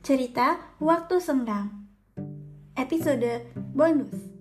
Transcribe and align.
Cerita 0.00 0.56
Waktu 0.80 1.20
Senggang. 1.20 1.84
Episode 2.72 3.52
bonus. 3.76 4.32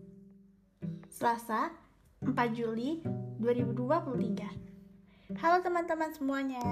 Selasa 1.11 1.75
4 2.23 2.31
Juli 2.55 3.03
2023 3.43 5.35
Halo 5.35 5.59
teman-teman 5.59 6.15
semuanya. 6.15 6.63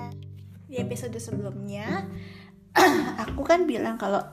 Di 0.71 0.79
episode 0.79 1.19
sebelumnya 1.19 2.07
Aku 3.27 3.43
kan 3.43 3.67
bilang 3.67 3.99
kalau 3.99 4.23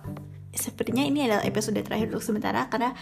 Sepertinya 0.55 1.03
ini 1.03 1.27
adalah 1.27 1.43
episode 1.43 1.83
terakhir 1.83 2.15
untuk 2.15 2.23
sementara 2.23 2.71
Karena 2.71 2.95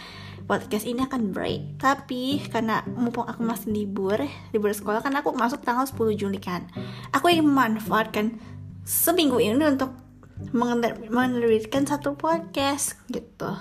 podcast 0.49 0.89
ini 0.89 1.05
akan 1.05 1.29
break. 1.29 1.77
Tapi 1.77 2.41
karena 2.49 2.81
mumpung 2.97 3.29
aku 3.29 3.45
masih 3.45 3.69
libur 3.69 4.25
Libur 4.57 4.73
sekolah 4.73 5.05
kan 5.05 5.13
aku 5.21 5.29
masuk 5.37 5.61
tanggal 5.61 5.85
10 5.85 6.17
Juli 6.17 6.41
kan. 6.41 6.65
Aku 7.13 7.29
ingin 7.29 7.45
memanfaatkan 7.45 8.41
seminggu 8.81 9.37
ini 9.37 9.53
untuk 9.63 10.02
menerbitkan 10.51 11.87
satu 11.87 12.19
podcast 12.19 12.99
gitu. 13.07 13.55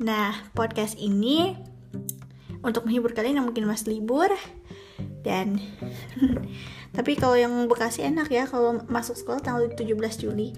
Nah, 0.00 0.32
podcast 0.56 0.96
ini 0.96 1.52
untuk 2.64 2.88
menghibur 2.88 3.12
kalian 3.12 3.42
yang 3.42 3.46
mungkin 3.46 3.68
masih 3.68 3.98
libur 3.98 4.32
dan 5.26 5.60
tapi 6.96 7.18
kalau 7.18 7.36
yang 7.36 7.52
Bekasi 7.66 8.06
enak 8.06 8.30
ya 8.30 8.46
kalau 8.48 8.80
masuk 8.88 9.18
sekolah 9.18 9.42
tanggal 9.42 9.68
17 9.68 10.22
Juli. 10.22 10.56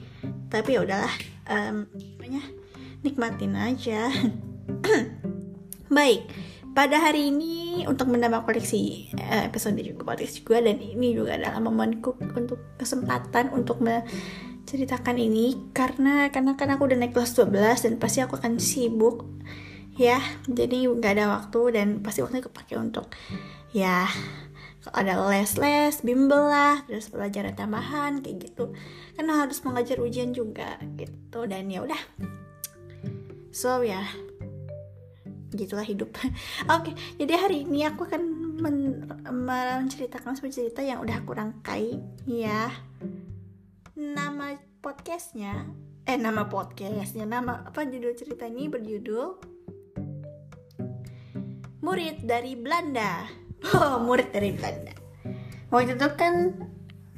Tapi 0.48 0.78
ya 0.78 0.80
udahlah, 0.84 1.14
um, 1.50 1.84
nikmatin 3.02 3.54
aja. 3.58 4.08
Baik, 5.96 6.24
pada 6.78 7.00
hari 7.00 7.32
ini 7.32 7.84
untuk 7.90 8.06
menambah 8.12 8.46
koleksi 8.46 9.12
uh, 9.18 9.50
episode 9.50 9.80
juga 9.82 10.14
podcast 10.14 10.38
juga 10.38 10.62
dan 10.62 10.78
ini 10.78 11.10
juga 11.16 11.34
adalah 11.34 11.58
momenku 11.58 12.14
untuk 12.36 12.78
kesempatan 12.78 13.50
untuk 13.50 13.82
ceritakan 14.68 15.16
ini 15.16 15.72
karena 15.72 16.28
karena 16.28 16.52
kan 16.60 16.68
aku 16.68 16.92
udah 16.92 17.00
naik 17.00 17.16
kelas 17.16 17.32
12 17.32 17.88
dan 17.88 17.92
pasti 17.96 18.20
aku 18.20 18.36
akan 18.36 18.60
sibuk 18.60 19.24
ya 19.96 20.20
jadi 20.44 20.92
nggak 20.92 21.12
ada 21.16 21.26
waktu 21.40 21.60
dan 21.72 22.04
pasti 22.04 22.20
waktunya 22.20 22.44
kepake 22.44 22.76
untuk 22.76 23.08
ya 23.72 24.04
ada 24.94 25.20
les-les, 25.28 26.00
bimbel 26.00 26.48
lah, 26.48 26.80
terus 26.88 27.12
pelajaran 27.12 27.52
tambahan 27.52 28.24
kayak 28.24 28.48
gitu. 28.48 28.72
Karena 29.18 29.44
harus 29.44 29.60
mengajar 29.60 30.00
ujian 30.00 30.32
juga 30.32 30.80
gitu 30.96 31.44
dan 31.44 31.68
ya 31.68 31.84
udah. 31.84 32.00
So 33.52 33.84
ya, 33.84 34.06
gitulah 35.52 35.84
hidup. 35.84 36.14
Oke, 36.16 36.32
okay, 36.70 36.94
jadi 37.20 37.34
hari 37.36 37.68
ini 37.68 37.84
aku 37.84 38.06
akan 38.08 38.22
men 38.58 39.06
menceritakan 39.28 40.34
sebuah 40.34 40.54
cerita 40.54 40.80
yang 40.82 40.98
udah 41.02 41.22
aku 41.22 41.30
rangkai 41.36 41.98
ya 42.26 42.70
nama 43.98 44.54
podcastnya 44.78 45.66
eh 46.06 46.14
nama 46.14 46.46
podcastnya 46.46 47.26
nama 47.26 47.66
apa 47.66 47.82
judul 47.82 48.14
cerita 48.14 48.46
ini 48.46 48.70
berjudul 48.70 49.42
murid 51.82 52.22
dari 52.22 52.54
Belanda. 52.54 53.26
Oh 53.74 53.98
murid 53.98 54.30
dari 54.30 54.54
Belanda. 54.54 54.94
Waktu 55.74 55.98
itu 55.98 56.08
kan 56.14 56.54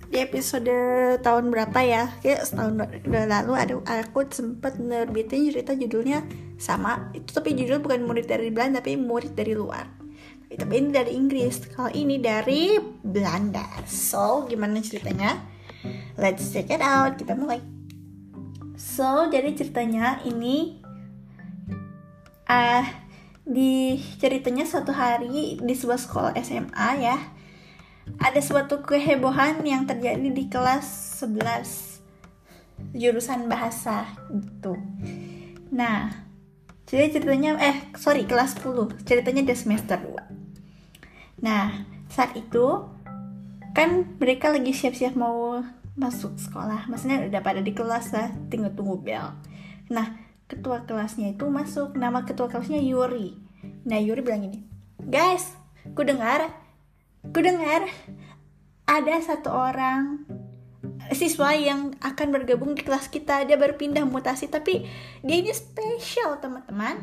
di 0.09 0.25
episode 0.25 0.73
tahun 1.21 1.53
berapa 1.53 1.79
ya? 1.85 2.17
Kayak 2.25 2.49
setahun 2.49 2.89
lalu 3.05 3.53
ada 3.61 3.77
aku 4.01 4.25
sempat 4.33 4.81
nerbitin 4.81 5.53
cerita 5.53 5.77
judulnya 5.77 6.25
sama. 6.57 7.13
Itu 7.13 7.37
tapi 7.37 7.53
judul 7.61 7.85
bukan 7.85 8.09
murid 8.09 8.25
dari 8.25 8.49
Belanda 8.49 8.81
tapi 8.81 8.97
murid 8.97 9.37
dari 9.37 9.53
luar. 9.53 9.85
Tapi 10.49 10.73
ini 10.81 10.89
dari 10.89 11.13
Inggris. 11.13 11.61
Kalau 11.77 11.93
ini 11.93 12.17
dari 12.17 12.81
Belanda. 13.05 13.69
So 13.85 14.49
gimana 14.49 14.81
ceritanya 14.81 15.60
Let's 16.21 16.53
check 16.53 16.69
it 16.69 16.85
out. 16.85 17.17
Kita 17.17 17.33
mulai. 17.33 17.65
So, 18.77 19.33
jadi 19.33 19.57
ceritanya 19.57 20.21
ini 20.29 20.85
ah 22.45 22.85
uh, 22.85 22.87
di 23.49 23.97
ceritanya 24.21 24.69
suatu 24.69 24.93
hari 24.93 25.57
di 25.57 25.73
sebuah 25.73 25.97
sekolah 25.97 26.33
SMA 26.45 26.89
ya. 27.01 27.17
Ada 28.21 28.45
suatu 28.45 28.85
kehebohan 28.85 29.65
yang 29.65 29.89
terjadi 29.89 30.29
di 30.29 30.45
kelas 30.53 31.17
11 31.25 32.93
jurusan 32.93 33.49
bahasa 33.49 34.13
gitu. 34.29 34.77
Nah, 35.73 36.11
jadi 36.85 37.17
ceritanya 37.17 37.57
eh 37.65 37.77
sorry 37.97 38.29
kelas 38.29 38.61
10. 38.61 39.09
Ceritanya 39.09 39.41
di 39.47 39.55
semester 39.57 39.97
2. 39.97 41.41
Nah, 41.41 41.89
saat 42.13 42.37
itu 42.37 42.85
kan 43.73 44.19
mereka 44.19 44.51
lagi 44.51 44.75
siap-siap 44.75 45.15
mau 45.15 45.63
masuk 46.01 46.41
sekolah. 46.41 46.89
Maksudnya 46.89 47.29
udah 47.29 47.41
pada 47.45 47.61
di 47.61 47.77
kelas 47.77 48.17
lah 48.17 48.33
tinggal 48.49 48.73
tunggu 48.73 48.97
bel. 48.97 49.37
Nah 49.93 50.17
ketua 50.49 50.89
kelasnya 50.89 51.37
itu 51.37 51.45
masuk. 51.53 51.95
Nama 52.01 52.25
ketua 52.25 52.49
kelasnya 52.49 52.81
Yuri. 52.81 53.37
Nah 53.85 54.01
Yuri 54.01 54.25
bilang 54.25 54.49
gini 54.49 54.65
guys 55.01 55.57
ku 55.97 56.05
dengar 56.05 56.53
ku 57.33 57.41
dengar 57.41 57.89
ada 58.85 59.15
satu 59.21 59.49
orang 59.53 60.29
siswa 61.13 61.57
yang 61.57 61.97
akan 62.01 62.29
bergabung 62.33 62.73
di 62.73 62.81
kelas 62.81 63.13
kita. 63.13 63.45
Dia 63.45 63.61
berpindah 63.61 64.09
mutasi 64.09 64.49
tapi 64.49 64.89
dia 65.21 65.37
ini 65.37 65.53
spesial 65.53 66.41
teman-teman. 66.41 66.97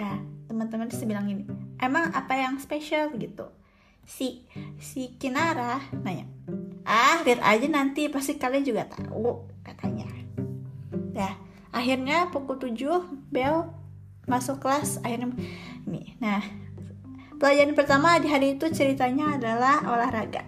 Nah 0.00 0.16
teman-teman 0.48 0.88
sih 0.88 1.04
bilang 1.04 1.28
gini 1.28 1.44
emang 1.76 2.08
apa 2.16 2.40
yang 2.40 2.56
spesial? 2.56 3.12
Gitu. 3.12 3.44
Si 4.06 4.46
si 4.78 5.18
Kinara 5.18 5.82
nanya 6.04 6.30
ah 6.86 7.20
lihat 7.26 7.42
aja 7.42 7.66
nanti 7.66 8.06
pasti 8.06 8.38
kalian 8.38 8.62
juga 8.62 8.86
tahu 8.86 9.42
katanya. 9.66 10.06
Ya 11.10 11.34
akhirnya 11.74 12.30
pukul 12.30 12.56
7 12.56 12.78
bel 13.34 13.68
masuk 14.24 14.62
kelas 14.64 15.02
akhirnya 15.04 15.34
ini 15.86 16.18
nah 16.18 16.40
pelajaran 17.36 17.76
pertama 17.76 18.16
di 18.16 18.32
hari 18.32 18.56
itu 18.56 18.70
ceritanya 18.72 19.36
adalah 19.36 19.84
olahraga. 19.84 20.46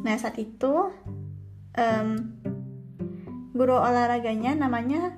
Nah 0.00 0.16
saat 0.18 0.40
itu 0.40 0.90
um, 1.76 2.08
guru 3.54 3.76
olahraganya 3.76 4.56
namanya 4.56 5.14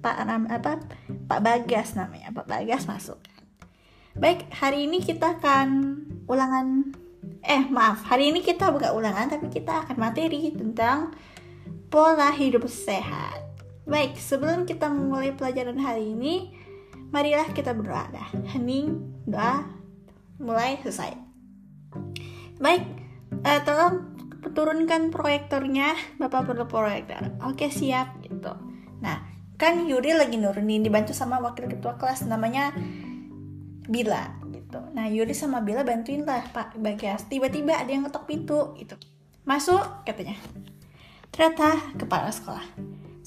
Pak 0.00 0.16
Ram 0.22 0.44
apa 0.48 0.80
Pak 1.26 1.40
Bagas 1.40 1.96
namanya 1.96 2.30
Pak 2.30 2.46
Bagas 2.46 2.86
masuk. 2.86 3.18
Baik 4.14 4.46
hari 4.54 4.86
ini 4.86 5.00
kita 5.02 5.38
akan 5.38 5.68
ulangan 6.26 6.94
eh 7.40 7.64
maaf. 7.72 8.04
Hari 8.04 8.32
ini 8.32 8.44
kita 8.44 8.68
buka 8.68 8.92
ulangan 8.92 9.32
tapi 9.32 9.48
kita 9.48 9.84
akan 9.86 9.96
materi 9.96 10.52
tentang 10.52 11.16
pola 11.88 12.28
hidup 12.32 12.68
sehat. 12.68 13.40
Baik 13.88 14.20
sebelum 14.20 14.68
kita 14.68 14.92
memulai 14.92 15.32
pelajaran 15.32 15.80
hari 15.80 16.12
ini 16.12 16.52
marilah 17.10 17.48
kita 17.50 17.72
berdoa 17.72 18.06
dah. 18.12 18.28
Hening 18.54 19.00
doa 19.24 19.64
mulai 20.36 20.78
selesai. 20.84 21.16
Baik 22.60 22.84
eh, 23.42 23.60
tolong 23.64 24.14
turunkan 24.52 25.08
proyektornya. 25.08 25.96
Bapak 26.20 26.44
perlu 26.44 26.68
proyektor. 26.68 27.40
Oke 27.48 27.72
siap 27.72 28.20
gitu. 28.20 28.52
Nah 29.00 29.24
kan 29.56 29.88
Yuri 29.88 30.16
lagi 30.16 30.36
nurunin 30.36 30.84
dibantu 30.84 31.12
sama 31.12 31.36
wakil 31.40 31.68
ketua 31.68 32.00
kelas 32.00 32.24
namanya 32.24 32.72
Bila 33.90 34.38
gitu. 34.70 34.78
Nah 34.94 35.10
Yuri 35.10 35.34
sama 35.34 35.58
Bella 35.58 35.82
bantuin 35.82 36.22
lah 36.22 36.46
Pak 36.54 36.78
Bagas 36.78 37.26
tiba-tiba 37.26 37.74
ada 37.74 37.90
yang 37.90 38.06
ngetok 38.06 38.24
pintu 38.30 38.78
itu 38.78 38.94
masuk 39.42 39.82
katanya. 40.06 40.38
Ternyata 41.34 41.98
kepala 41.98 42.30
sekolah. 42.30 42.62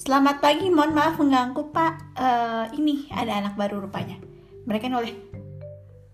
Selamat 0.00 0.40
pagi 0.40 0.72
mohon 0.72 0.96
maaf 0.96 1.20
mengganggu 1.20 1.68
Pak. 1.68 1.94
Uh, 2.16 2.64
ini 2.80 3.12
ada 3.12 3.44
anak 3.44 3.60
baru 3.60 3.84
rupanya. 3.84 4.16
Mereka 4.64 4.88
noleh. 4.88 5.12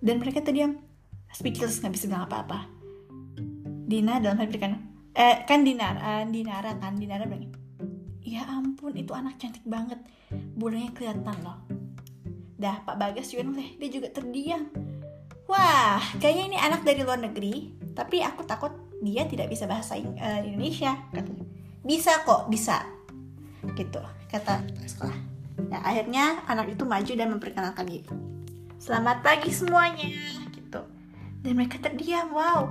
Dan 0.03 0.19
mereka 0.19 0.43
terdiam 0.43 0.83
speechless 1.31 1.79
nggak 1.79 1.95
bisa 1.95 2.11
bilang 2.11 2.27
apa-apa. 2.27 2.67
Dina 3.87 4.19
dalam 4.19 4.43
hati 4.43 4.59
kan 4.59 4.75
eh 5.15 5.47
kan 5.47 5.63
Dinar 5.63 5.99
uh, 5.99 6.23
Dinara 6.27 6.75
kan 6.79 6.99
Dinara 6.99 7.27
bilang 7.27 7.55
ya 8.23 8.47
ampun 8.47 8.99
itu 8.99 9.15
anak 9.15 9.39
cantik 9.39 9.63
banget. 9.63 10.03
Bulunya 10.31 10.91
kelihatan 10.91 11.39
loh. 11.43 11.59
Dah 12.59 12.83
Pak 12.83 12.99
Bagas 12.99 13.31
juga 13.31 13.47
noleh. 13.51 13.79
Dia 13.79 13.91
juga 13.91 14.11
terdiam 14.15 14.90
wah 15.51 15.99
kayaknya 16.23 16.45
ini 16.55 16.59
anak 16.63 16.87
dari 16.87 17.03
luar 17.03 17.19
negeri 17.19 17.75
tapi 17.93 18.23
aku 18.23 18.47
takut 18.47 18.71
dia 19.03 19.27
tidak 19.27 19.51
bisa 19.51 19.67
bahasa 19.67 19.99
uh, 19.99 20.41
Indonesia 20.47 20.95
katanya. 21.11 21.47
Bisa 21.83 22.23
kok 22.23 22.47
bisa. 22.47 22.87
Gitu 23.75 24.01
kata 24.31 24.63
sekolah. 24.87 25.19
Nah 25.67 25.81
akhirnya 25.83 26.47
anak 26.47 26.79
itu 26.79 26.87
maju 26.87 27.13
dan 27.19 27.29
memperkenalkan 27.35 27.85
diri. 27.89 28.07
Selamat 28.79 29.27
pagi 29.27 29.51
semuanya 29.51 30.07
gitu. 30.55 30.81
Dan 31.43 31.53
mereka 31.59 31.83
terdiam 31.83 32.31
wow. 32.31 32.71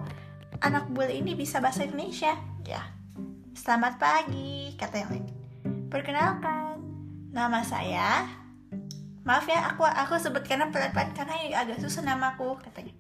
Anak 0.64 0.88
bule 0.90 1.12
ini 1.12 1.36
bisa 1.36 1.60
bahasa 1.60 1.84
Indonesia. 1.84 2.34
Ya 2.64 3.00
selamat 3.60 4.00
pagi 4.00 4.74
kata 4.80 4.96
yang 5.04 5.10
lain. 5.12 5.28
Perkenalkan 5.92 6.80
nama 7.36 7.60
saya 7.66 8.24
maaf 9.30 9.46
ya 9.46 9.62
aku 9.70 9.86
aku 9.86 10.18
sebut 10.18 10.42
karena 10.42 10.74
pelan-pelan 10.74 11.14
karena 11.14 11.38
ini 11.38 11.54
agak 11.54 11.78
susah 11.78 12.02
namaku 12.02 12.58
katanya. 12.66 12.98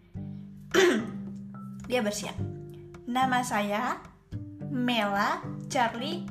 Dia 1.89 2.05
bersiap. 2.05 2.37
Nama 3.09 3.41
saya 3.41 3.97
Mela 4.69 5.41
Charlie 5.73 6.29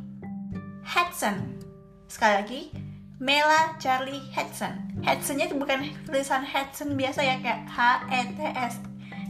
Hudson. 0.86 1.58
Sekali 2.06 2.34
lagi 2.38 2.60
Mela 3.18 3.74
Charlie 3.82 4.22
Hudson. 4.30 5.02
Hudsonnya 5.02 5.50
itu 5.50 5.58
bukan 5.58 5.90
tulisan 6.06 6.46
Hudson 6.46 6.94
biasa 6.94 7.18
ya 7.26 7.42
kayak 7.42 7.66
H 7.66 8.06
E 8.06 8.20
T 8.38 8.40
S 8.54 8.78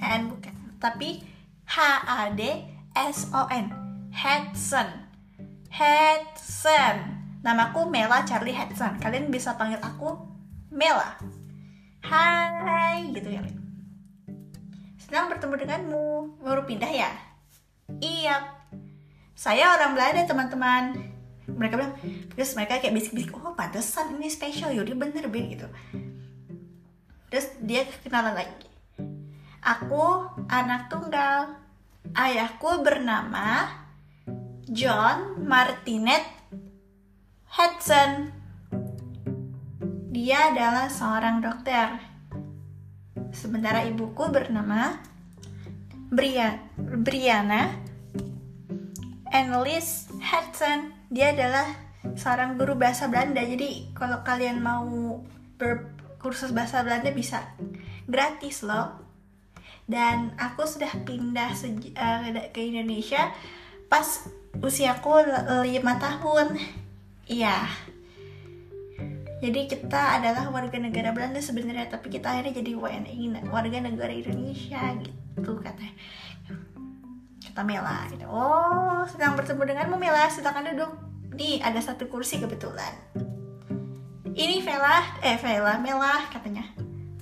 N 0.05 0.29
bukan. 0.29 0.53
Tapi 0.77 1.25
H 1.65 1.77
A 2.05 2.29
D 2.37 2.69
S 2.93 3.33
O 3.33 3.49
N 3.49 3.73
Hudson. 4.13 5.09
Hudson. 5.73 6.97
Namaku 7.41 7.89
Mela 7.89 8.21
Charlie 8.29 8.53
Hudson. 8.53 9.01
Kalian 9.01 9.33
bisa 9.33 9.57
panggil 9.57 9.81
aku 9.81 10.37
Mela. 10.69 11.17
Hai 12.05 13.09
gitu 13.13 13.29
ya. 13.33 13.43
Senang 15.01 15.33
bertemu 15.33 15.55
denganmu. 15.65 16.09
Baru 16.45 16.69
pindah 16.69 16.89
ya? 16.89 17.11
Iya. 18.01 18.45
Saya 19.33 19.75
orang 19.77 19.97
Belanda 19.97 20.29
teman-teman. 20.29 20.85
Mereka 21.49 21.75
bilang 21.81 21.97
terus 22.37 22.53
mereka 22.55 22.77
kayak 22.79 22.95
bisik-bisik 22.95 23.33
oh 23.33 23.57
pantesan 23.57 24.15
ini 24.21 24.29
spesial 24.29 24.71
yaudah 24.71 24.95
bener 24.95 25.27
be 25.33 25.57
gitu. 25.57 25.65
Terus 27.33 27.47
dia 27.65 27.89
kenalan 28.05 28.37
lagi. 28.37 28.69
Aku 29.65 30.29
anak 30.49 30.93
tunggal. 30.93 31.57
Ayahku 32.17 32.81
bernama 32.81 33.69
John 34.65 35.45
Martinet 35.45 36.25
Hudson 37.53 38.38
dia 40.09 40.53
adalah 40.53 40.89
seorang 40.89 41.45
dokter. 41.45 42.01
Sementara 43.29 43.85
ibuku 43.85 44.33
bernama 44.33 44.97
Brian 46.09 46.65
Brianna 46.81 47.77
Annelies 49.29 50.09
Hudson 50.25 50.97
dia 51.13 51.37
adalah 51.37 51.69
seorang 52.17 52.57
guru 52.57 52.81
bahasa 52.81 53.13
Belanda. 53.13 53.45
Jadi 53.45 53.93
kalau 53.93 54.25
kalian 54.25 54.65
mau 54.65 55.21
berkursus 55.61 56.57
bahasa 56.57 56.81
Belanda 56.81 57.13
bisa. 57.13 57.45
Gratis 58.09 58.65
loh. 58.65 59.05
Dan 59.85 60.33
aku 60.41 60.65
sudah 60.65 60.93
pindah 61.05 61.53
uh, 61.97 62.49
ke 62.53 62.61
Indonesia 62.65 63.29
pas 63.93 64.25
usiaku 64.65 65.21
lima 65.69 66.01
tahun. 66.01 66.57
Iya 67.29 67.69
jadi 69.39 69.71
kita 69.71 70.23
adalah 70.23 70.51
warga 70.51 70.79
negara 70.83 71.15
Belanda 71.15 71.39
sebenarnya 71.39 71.87
tapi 71.87 72.11
kita 72.11 72.35
akhirnya 72.35 72.59
jadi 72.59 72.75
WNI 72.75 73.47
warga 73.51 73.79
negara 73.79 74.11
Indonesia 74.11 74.83
gitu 74.99 75.59
katanya 75.63 75.95
kata 77.59 77.67
Mela 77.67 78.07
gitu. 78.15 78.23
Oh, 78.31 79.03
sedang 79.11 79.35
bertemu 79.35 79.67
denganmu 79.67 79.99
Mela, 79.99 80.31
silakan 80.31 80.71
duduk. 80.71 80.95
Nih, 81.35 81.59
ada 81.59 81.83
satu 81.83 82.07
kursi 82.07 82.39
kebetulan. 82.39 82.95
Ini 84.31 84.63
Vela, 84.63 85.19
eh 85.27 85.35
Vela, 85.43 85.75
Mela 85.83 86.23
katanya. 86.31 86.63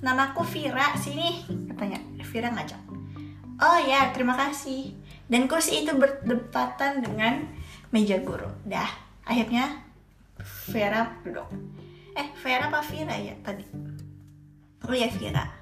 Namaku 0.05 0.45
Vira, 0.45 0.93
sini 0.93 1.41
katanya. 1.73 1.97
Vira 2.21 2.53
ngajak. 2.53 2.77
Oh 3.57 3.81
ya, 3.81 4.13
terima 4.13 4.37
kasih. 4.37 4.93
Dan 5.25 5.49
kursi 5.49 5.81
itu 5.81 5.97
berdepatan 5.97 7.01
dengan 7.01 7.49
meja 7.89 8.21
guru. 8.21 8.45
Dah, 8.61 8.93
akhirnya 9.25 9.81
Vera 10.69 11.17
duduk. 11.25 11.49
Eh, 12.17 12.27
Vera 12.41 12.73
apa 12.73 12.81
Vira 12.81 13.13
ya 13.13 13.37
tadi? 13.45 13.63
Oh 14.89 14.95
ya, 14.95 15.05
Vira 15.13 15.57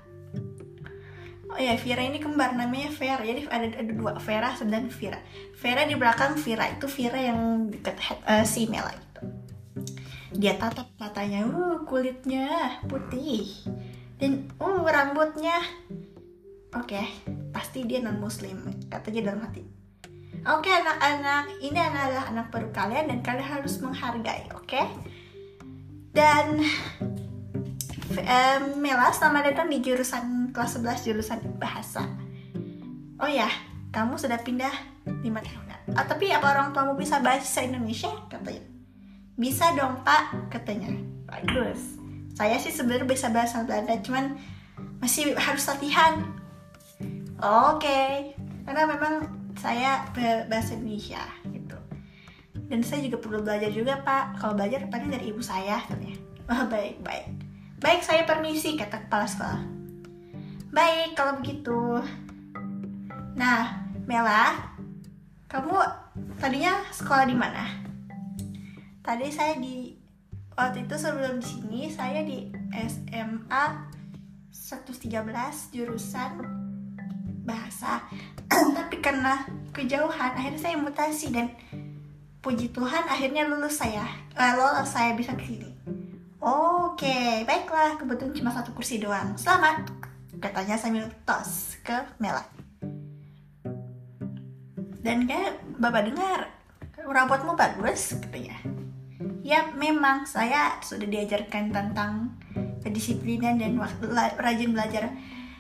oh 1.56 1.62
ya 1.64 1.74
Vira 1.80 2.04
ini 2.04 2.20
kembar 2.20 2.52
namanya 2.60 2.92
Vera 2.92 3.24
jadi 3.24 3.48
ada 3.48 3.68
ada 3.80 3.94
dua 3.96 4.20
Vera 4.20 4.52
dan 4.60 4.92
Vira 4.92 5.20
Vera 5.56 5.88
di 5.88 5.96
belakang 5.96 6.36
Vira 6.36 6.68
itu 6.68 6.86
Vira 6.92 7.16
yang 7.16 7.72
dekat 7.72 7.96
uh, 8.28 8.44
si 8.44 8.68
Mela 8.68 8.92
gitu 8.92 9.22
dia 10.36 10.60
tatap 10.60 10.92
matanya 11.00 11.48
uh 11.48 11.88
kulitnya 11.88 12.84
putih 12.92 13.48
dan 14.20 14.52
uh 14.60 14.84
rambutnya 14.84 15.64
oke 16.76 16.92
okay, 16.92 17.08
pasti 17.56 17.88
dia 17.88 18.04
non 18.04 18.20
muslim 18.20 18.60
katanya 18.92 19.32
dalam 19.32 19.48
hati 19.48 19.64
Oke 20.46 20.70
okay, 20.70 20.78
anak-anak, 20.78 21.58
ini 21.58 21.80
adalah 21.82 22.30
anak 22.30 22.54
baru 22.54 22.70
kalian 22.70 23.10
dan 23.10 23.26
kalian 23.26 23.50
harus 23.50 23.82
menghargai, 23.82 24.46
oke? 24.54 24.70
Okay? 24.70 24.86
Dan 26.16 26.64
um, 28.16 28.64
Mela, 28.80 29.12
selamat 29.12 29.52
datang 29.52 29.68
di 29.68 29.84
jurusan 29.84 30.56
kelas 30.56 30.80
11 30.80 31.12
jurusan 31.12 31.40
bahasa. 31.60 32.08
Oh 33.20 33.28
ya, 33.28 33.52
kamu 33.92 34.16
sudah 34.16 34.40
pindah 34.40 34.72
5 35.04 35.20
tahun. 35.28 35.66
Ah, 35.92 36.08
tapi 36.08 36.32
apa 36.32 36.56
orang 36.56 36.72
tuamu 36.72 36.96
bisa 36.96 37.20
bahasa 37.20 37.68
Indonesia? 37.68 38.10
Katanya. 38.32 38.64
Bisa 39.36 39.76
dong 39.76 40.08
pak, 40.08 40.50
katanya. 40.52 40.96
Bagus. 41.28 42.00
Saya 42.32 42.56
sih 42.64 42.72
sebenarnya 42.72 43.12
bisa 43.12 43.28
bahasa 43.32 43.68
Belanda, 43.68 44.00
cuman 44.00 44.40
masih 45.04 45.36
harus 45.36 45.68
latihan. 45.68 46.24
Oke, 47.44 47.84
okay. 47.84 48.12
karena 48.64 48.88
memang 48.88 49.28
saya 49.60 50.08
bahasa 50.48 50.80
Indonesia 50.80 51.20
gitu. 51.52 51.65
Dan 52.66 52.82
saya 52.82 53.06
juga 53.06 53.22
perlu 53.22 53.46
belajar 53.46 53.70
juga 53.70 54.02
pak. 54.02 54.42
Kalau 54.42 54.58
belajar 54.58 54.86
paling 54.90 55.10
dari 55.14 55.30
ibu 55.30 55.42
saya, 55.42 55.82
katanya. 55.86 56.18
Oh, 56.46 56.70
baik, 56.70 57.02
baik. 57.02 57.26
Baik, 57.82 58.06
saya 58.06 58.22
permisi, 58.22 58.78
kata 58.78 59.10
kepala 59.10 59.26
sekolah. 59.26 59.62
Baik, 60.70 61.18
kalau 61.18 61.42
begitu. 61.42 62.06
Nah, 63.34 63.82
Mela, 64.06 64.54
kamu 65.50 65.74
tadinya 66.38 66.86
sekolah 66.94 67.26
di 67.26 67.34
mana? 67.34 67.66
Tadi 69.02 69.26
saya 69.34 69.58
di 69.58 69.98
waktu 70.54 70.86
itu 70.86 70.96
sebelum 71.02 71.42
di 71.42 71.48
sini 71.50 71.82
saya 71.90 72.22
di 72.22 72.50
SMA 72.76 73.66
113 74.54 75.74
jurusan 75.74 76.32
bahasa. 77.46 78.06
Tapi 78.78 78.96
karena 79.02 79.46
kejauhan 79.76 80.34
akhirnya 80.34 80.62
saya 80.62 80.76
mutasi 80.80 81.30
dan 81.30 81.52
puji 82.46 82.70
Tuhan 82.70 83.10
akhirnya 83.10 83.50
lulus 83.50 83.82
saya. 83.82 84.06
Eh, 84.38 84.54
lolos 84.54 84.86
saya 84.86 85.18
bisa 85.18 85.34
ke 85.34 85.42
sini. 85.42 85.74
Oke, 86.38 87.42
baiklah. 87.50 87.98
Kebetulan 87.98 88.38
cuma 88.38 88.54
satu 88.54 88.70
kursi 88.78 89.02
doang. 89.02 89.34
Selamat 89.34 89.90
katanya 90.40 90.76
sambil 90.78 91.10
tos 91.26 91.80
ke 91.82 91.96
Mela 92.20 92.44
dan 95.06 95.30
kayak 95.30 95.62
bapak 95.78 96.10
dengar 96.10 96.50
robotmu 97.06 97.54
bagus 97.54 98.18
katanya 98.18 98.58
ya 99.46 99.70
memang 99.78 100.26
saya 100.26 100.82
sudah 100.82 101.06
diajarkan 101.06 101.70
tentang 101.70 102.34
kedisiplinan 102.82 103.62
dan 103.62 103.78
waktu 103.78 104.10
rajin 104.42 104.74
belajar 104.74 105.14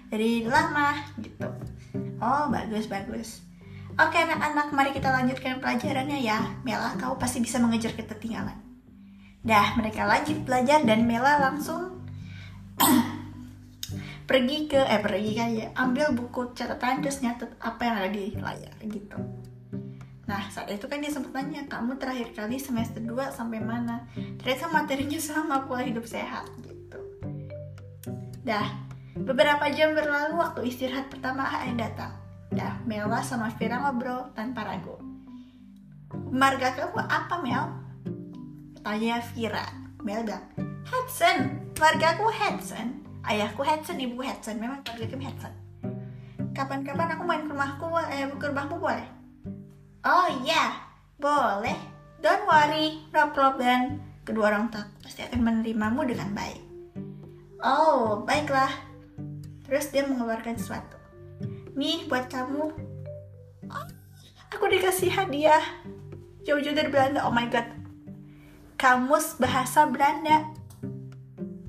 dari 0.09 0.49
lama 0.49 0.97
gitu 1.21 1.45
oh 2.17 2.49
bagus 2.49 2.89
bagus 2.89 3.44
oke 3.95 4.17
anak-anak 4.17 4.67
mari 4.75 4.91
kita 4.91 5.09
lanjutkan 5.11 5.63
pelajarannya 5.63 6.19
ya. 6.19 6.39
Mela 6.67 6.95
kau 6.99 7.15
pasti 7.15 7.39
bisa 7.39 7.59
mengejar 7.63 7.95
ketertinggalan. 7.95 8.55
Dah 9.45 9.77
mereka 9.79 10.03
lanjut 10.03 10.43
belajar 10.43 10.83
dan 10.83 11.07
Mela 11.07 11.39
langsung 11.39 12.03
pergi 14.29 14.57
ke 14.67 14.81
eh 14.81 14.99
pergi 14.99 15.31
kan 15.37 15.49
ya 15.53 15.67
ambil 15.77 16.11
buku 16.11 16.51
catatan 16.57 17.05
terus 17.05 17.21
nyatet 17.21 17.53
apa 17.61 17.81
yang 17.85 17.95
ada 18.01 18.09
di 18.11 18.25
layar 18.35 18.73
gitu. 18.83 19.17
Nah 20.25 20.43
saat 20.49 20.73
itu 20.73 20.89
kan 20.89 20.99
dia 20.99 21.13
sempat 21.13 21.37
nanya 21.37 21.69
kamu 21.69 21.95
terakhir 22.01 22.33
kali 22.33 22.57
semester 22.57 22.99
2 22.99 23.31
sampai 23.31 23.61
mana? 23.61 24.09
Ternyata 24.41 24.73
materinya 24.73 25.19
sama 25.21 25.63
pola 25.69 25.85
hidup 25.85 26.03
sehat 26.09 26.49
gitu. 26.65 26.99
Dah 28.43 28.65
beberapa 29.15 29.71
jam 29.71 29.95
berlalu 29.95 30.41
waktu 30.41 30.67
istirahat 30.67 31.07
pertama 31.07 31.47
yang 31.63 31.79
datang 31.79 32.24
dah 32.55 32.79
Mela 32.87 33.19
sama 33.19 33.51
Vira 33.59 33.83
ngobrol 33.83 34.31
tanpa 34.31 34.63
ragu 34.63 34.95
marga 36.31 36.71
kamu 36.73 36.99
apa 37.05 37.35
Mel 37.43 37.65
tanya 38.81 39.19
Vira 39.35 39.67
Mel 40.01 40.23
bilang 40.23 40.47
Hudson 40.87 41.69
marga 41.75 42.15
aku 42.15 42.31
Hudson 42.31 43.05
ayahku 43.25 43.65
Hudson, 43.65 43.97
ibu 43.97 44.21
Hudson, 44.21 44.61
memang 44.61 44.85
keluarga 44.85 45.05
kami 45.09 45.25
Hudson. 45.27 45.53
Kapan-kapan 46.55 47.17
aku 47.17 47.23
main 47.27 47.43
ke 47.43 47.51
rumahku, 47.51 47.85
eh, 48.07 48.29
ke 48.31 48.45
rumahmu 48.47 48.77
boleh? 48.79 49.07
Oh 50.05 50.27
iya, 50.45 50.77
boleh. 51.19 51.75
Don't 52.21 52.47
worry, 52.47 53.03
no 53.11 53.33
problem. 53.35 53.99
Kedua 54.25 54.49
orang 54.53 54.71
tua 54.71 54.87
pasti 55.03 55.21
akan 55.25 55.41
menerimamu 55.41 56.05
dengan 56.07 56.31
baik. 56.31 56.61
Oh, 57.61 58.23
baiklah. 58.23 58.71
Terus 59.65 59.89
dia 59.89 60.05
mengeluarkan 60.05 60.57
sesuatu. 60.57 60.97
Nih, 61.75 62.07
buat 62.07 62.31
kamu. 62.31 62.71
Oh, 63.67 63.85
aku 64.47 64.65
dikasih 64.71 65.11
hadiah. 65.11 65.59
Jauh-jauh 66.47 66.71
dari 66.71 66.87
Belanda, 66.87 67.27
oh 67.27 67.35
my 67.35 67.51
god. 67.51 67.67
Kamus 68.79 69.35
bahasa 69.35 69.83
Belanda. 69.83 70.55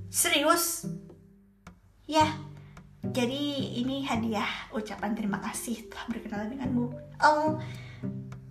Serius? 0.07 0.87
Ya, 2.07 2.39
jadi 3.03 3.83
ini 3.83 4.07
hadiah 4.07 4.71
ucapan 4.71 5.19
terima 5.19 5.43
kasih 5.43 5.91
telah 5.91 6.07
berkenalan 6.07 6.55
denganmu. 6.55 6.87
Oh, 7.27 7.59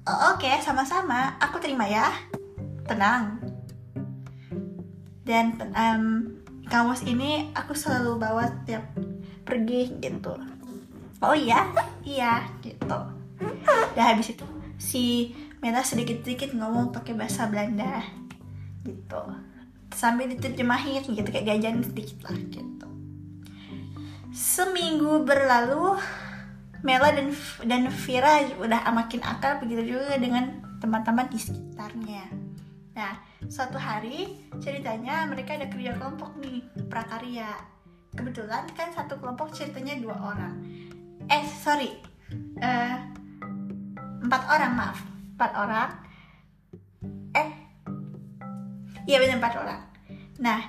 oke, 0.04 0.44
okay, 0.44 0.60
sama-sama. 0.60 1.40
Aku 1.40 1.64
terima 1.64 1.88
ya. 1.88 2.12
Tenang. 2.84 3.40
dan 5.26 5.58
um, 5.74 6.38
kamus 6.70 7.02
ini 7.10 7.50
aku 7.58 7.74
selalu 7.74 8.22
bawa 8.22 8.46
tiap 8.70 8.94
pergi 9.42 9.98
gitu 9.98 10.38
oh 11.30 11.38
iya 11.38 11.66
iya 12.06 12.46
gitu. 12.62 13.00
Dan 13.96 14.04
habis 14.16 14.32
itu 14.32 14.46
si 14.78 15.34
Mela 15.64 15.82
sedikit-sedikit 15.82 16.54
ngomong 16.54 16.94
pakai 16.94 17.18
bahasa 17.18 17.50
Belanda 17.50 18.06
gitu. 18.86 19.22
Sambil 19.96 20.30
diterjemahin 20.30 21.02
gitu 21.02 21.26
kayak 21.26 21.48
diajarin 21.48 21.82
sedikit 21.82 22.30
lah 22.30 22.38
gitu. 22.38 22.88
Seminggu 24.36 25.24
berlalu 25.26 25.98
Mela 26.86 27.10
dan 27.10 27.34
dan 27.66 27.90
Vira 27.90 28.46
udah 28.62 28.86
makin 28.94 29.24
akal 29.26 29.58
begitu 29.58 29.98
juga 29.98 30.22
dengan 30.22 30.62
teman-teman 30.78 31.26
di 31.34 31.40
sekitarnya. 31.42 32.30
Nah 32.94 33.18
suatu 33.50 33.82
hari 33.82 34.38
ceritanya 34.62 35.26
mereka 35.26 35.58
ada 35.58 35.66
kerja 35.66 35.98
kelompok 35.98 36.38
nih 36.38 36.62
prakarya. 36.92 37.50
Kebetulan 38.14 38.70
kan 38.78 38.94
satu 38.94 39.18
kelompok 39.18 39.52
ceritanya 39.52 39.98
dua 39.98 40.16
orang 40.16 40.85
eh 41.30 41.44
sorry. 41.48 41.92
Uh, 42.60 42.96
empat 44.26 44.42
orang 44.50 44.72
maaf. 44.74 45.00
Empat 45.38 45.52
orang. 45.56 45.90
Eh 47.36 47.50
iya 49.06 49.22
benar 49.22 49.38
empat 49.38 49.56
orang. 49.62 49.82
Nah 50.42 50.60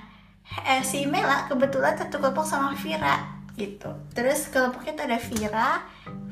eh, 0.67 0.81
si 0.85 1.03
Mela 1.09 1.49
kebetulan 1.49 1.97
satu 1.97 2.21
kelompok 2.21 2.45
sama 2.45 2.77
Vira 2.77 3.41
gitu. 3.57 3.89
Terus 4.13 4.47
kelompoknya 4.53 4.93
itu 4.93 5.03
ada 5.03 5.19
Vira 5.19 5.69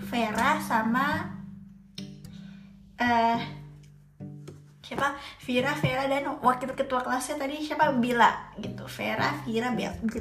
Vera 0.05 0.51
sama 0.61 1.07
eh 2.95 3.39
siapa? 4.85 5.17
Vira 5.41 5.73
Vera 5.73 6.05
dan 6.05 6.37
wakil 6.45 6.77
ketua 6.77 7.01
kelasnya 7.01 7.41
tadi 7.41 7.57
siapa? 7.65 7.89
Bila 7.97 8.53
gitu. 8.61 8.85
Vera 8.85 9.33
Vira 9.43 9.73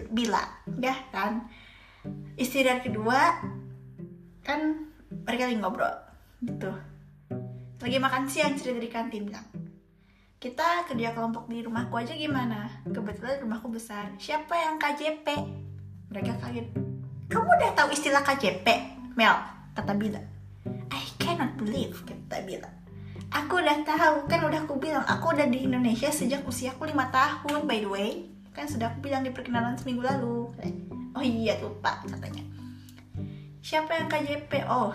Bila. 0.09 0.43
Ya 0.81 0.97
kan? 1.13 1.45
Istirahat 2.35 2.85
kedua 2.85 3.45
kan 4.45 4.93
mereka 5.25 5.49
lagi 5.49 5.59
ngobrol 5.59 5.95
gitu. 6.45 6.71
Lagi 7.81 7.99
makan 7.99 8.29
siang 8.29 8.55
cerita 8.61 8.79
di 8.79 8.91
kantin 8.93 9.25
bilang 9.25 9.49
kita 10.45 10.85
kerja 10.85 11.17
kelompok 11.17 11.49
di 11.49 11.65
rumahku 11.65 11.97
aja 11.97 12.13
gimana? 12.13 12.69
Kebetulan 12.85 13.41
rumahku 13.41 13.73
besar. 13.73 14.13
Siapa 14.21 14.53
yang 14.53 14.77
KJP 14.77 15.25
mereka 16.13 16.37
kaget. 16.37 16.69
Kamu 17.33 17.49
udah 17.49 17.73
tahu 17.73 17.97
istilah 17.97 18.21
KJP 18.21 18.69
Mel 19.17 19.33
kata 19.73 19.97
Bila. 19.97 20.21
I 20.93 21.05
cannot 21.17 21.57
believe 21.57 21.97
kata 22.05 22.45
Bila. 22.45 22.69
Aku 23.33 23.57
udah 23.57 23.81
tahu 23.89 24.29
kan 24.29 24.45
udah 24.45 24.69
aku 24.69 24.77
bilang 24.77 25.09
aku 25.09 25.33
udah 25.33 25.49
di 25.49 25.65
Indonesia 25.65 26.13
sejak 26.13 26.45
usiaku 26.45 26.93
lima 26.93 27.09
tahun 27.09 27.65
by 27.65 27.81
the 27.81 27.89
way. 27.89 28.29
Kan 28.53 28.69
sudah 28.69 28.93
aku 28.93 29.09
bilang 29.09 29.25
di 29.25 29.33
perkenalan 29.33 29.81
seminggu 29.81 30.05
lalu. 30.05 30.53
Oh 31.17 31.25
iya 31.25 31.57
lupa 31.65 32.05
katanya 32.05 32.45
siapa 33.65 33.97
yang 33.97 34.13
KJP 34.13 34.69
oh 34.69 34.93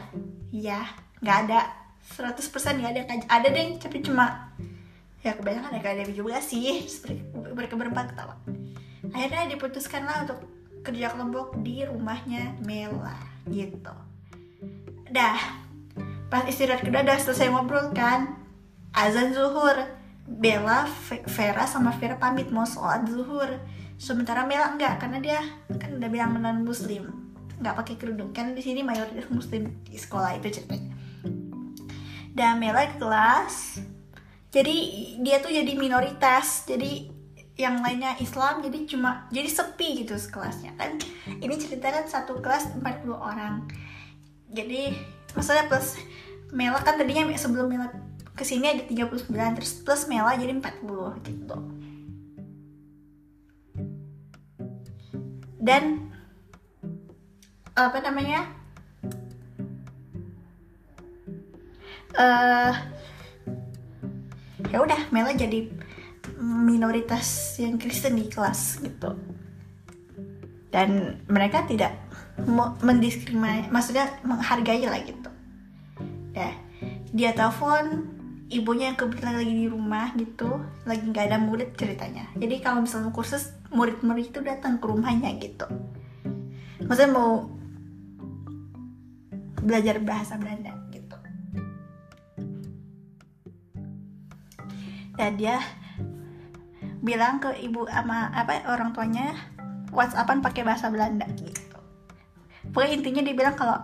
iya. 0.54 0.86
Nggak 1.26 1.38
ada. 1.50 1.62
100% 2.10 2.42
nggak 2.80 2.92
ada 2.96 3.02
ada 3.30 3.48
deh 3.50 3.78
tapi 3.78 4.02
cuma 4.02 4.50
ya 5.22 5.34
kebanyakan 5.34 5.74
ada 5.74 5.82
KJP 5.82 6.14
juga 6.14 6.38
sih. 6.38 6.86
Mereka 7.34 7.74
berempat 7.74 8.14
ketawa. 8.14 8.38
Akhirnya 9.10 9.50
diputuskanlah 9.50 10.30
untuk 10.30 10.46
kerja 10.86 11.12
kelompok 11.12 11.58
di 11.66 11.82
rumahnya 11.82 12.62
Mela 12.62 13.18
gitu. 13.50 13.94
Dah. 15.10 15.66
Pas 16.30 16.46
istirahat 16.46 16.86
kedua 16.86 17.02
udah 17.02 17.18
selesai 17.18 17.50
ngobrol 17.50 17.90
kan. 17.90 18.38
Azan 18.94 19.34
zuhur. 19.34 19.98
Bella, 20.30 20.86
Vera 21.26 21.66
sama 21.66 21.90
Vera 21.98 22.22
pamit 22.22 22.54
mau 22.54 22.62
sholat 22.62 23.10
zuhur. 23.10 23.50
Sementara 23.98 24.46
Mela 24.46 24.78
enggak 24.78 25.02
karena 25.02 25.18
dia 25.18 25.42
kan 25.74 25.98
udah 25.98 26.10
bilang 26.14 26.38
non 26.38 26.62
muslim 26.62 27.29
nggak 27.60 27.76
pakai 27.76 27.96
kerudung. 28.00 28.32
Kan 28.32 28.56
di 28.56 28.64
sini 28.64 28.82
mayoritas 28.82 29.28
muslim 29.30 29.84
di 29.86 30.00
sekolah 30.00 30.40
itu 30.40 30.50
ceritanya 30.50 31.00
dan 32.40 32.56
Mela 32.56 32.88
ke 32.88 32.96
kelas. 32.96 33.84
Jadi 34.50 34.76
dia 35.20 35.44
tuh 35.44 35.52
jadi 35.52 35.76
minoritas. 35.76 36.64
Jadi 36.64 37.12
yang 37.60 37.84
lainnya 37.84 38.16
Islam 38.24 38.64
jadi 38.64 38.88
cuma 38.88 39.28
jadi 39.28 39.52
sepi 39.52 40.08
gitu 40.08 40.16
sekelasnya. 40.16 40.80
Kan 40.80 41.04
ini 41.44 41.60
cerita 41.60 41.92
kan 41.92 42.08
satu 42.08 42.40
kelas 42.40 42.80
40 42.80 43.12
orang. 43.12 43.68
Jadi 44.50 44.96
maksudnya 45.36 45.68
plus 45.68 46.00
Mela 46.56 46.80
kan 46.80 46.96
tadinya 46.96 47.28
sebelum 47.36 47.68
Mela 47.68 47.92
ke 48.34 48.48
sini 48.48 48.72
ada 48.72 48.88
39 48.88 49.28
terus 49.60 49.84
plus 49.84 50.08
Mela 50.08 50.32
jadi 50.40 50.56
40 50.56 51.28
gitu. 51.28 51.58
Dan 55.60 56.09
apa 57.88 58.04
namanya? 58.04 58.44
Uh, 62.20 62.74
ya 64.68 64.84
udah 64.84 65.08
Mela 65.14 65.32
jadi 65.32 65.72
minoritas 66.40 67.56
yang 67.60 67.80
Kristen 67.80 68.20
di 68.20 68.28
kelas 68.28 68.84
gitu. 68.84 69.16
Dan 70.70 71.22
mereka 71.32 71.66
tidak 71.66 71.96
mendiskriminasi 72.84 73.72
maksudnya 73.72 74.08
menghargai 74.24 74.86
lah 74.86 75.00
gitu. 75.04 75.30
Ya 76.36 76.56
dia 77.10 77.34
telepon 77.34 78.06
ibunya 78.54 78.94
yang 78.94 78.98
kebetulan 78.98 79.36
lagi 79.40 79.54
di 79.54 79.68
rumah 79.68 80.14
gitu. 80.16 80.62
Lagi 80.86 81.04
nggak 81.10 81.26
ada 81.30 81.38
murid 81.42 81.74
ceritanya. 81.76 82.30
Jadi 82.38 82.62
kalau 82.62 82.86
misalnya 82.86 83.12
kursus 83.14 83.54
murid-murid 83.74 84.34
itu 84.34 84.40
datang 84.42 84.78
ke 84.78 84.86
rumahnya 84.86 85.36
gitu. 85.42 85.66
Maksudnya 86.86 87.12
mau 87.12 87.59
belajar 89.64 90.00
bahasa 90.04 90.40
Belanda 90.40 90.74
gitu. 90.92 91.18
Dan 95.20 95.36
dia 95.36 95.60
bilang 97.00 97.40
ke 97.40 97.56
ibu 97.64 97.88
sama 97.88 98.32
apa 98.36 98.64
orang 98.68 98.92
tuanya 98.92 99.36
WhatsAppan 99.92 100.44
pakai 100.44 100.64
bahasa 100.64 100.92
Belanda 100.92 101.28
gitu. 101.36 101.80
Pokoknya 102.72 102.92
intinya 103.00 103.22
dia 103.24 103.36
bilang 103.36 103.56
kalau 103.56 103.80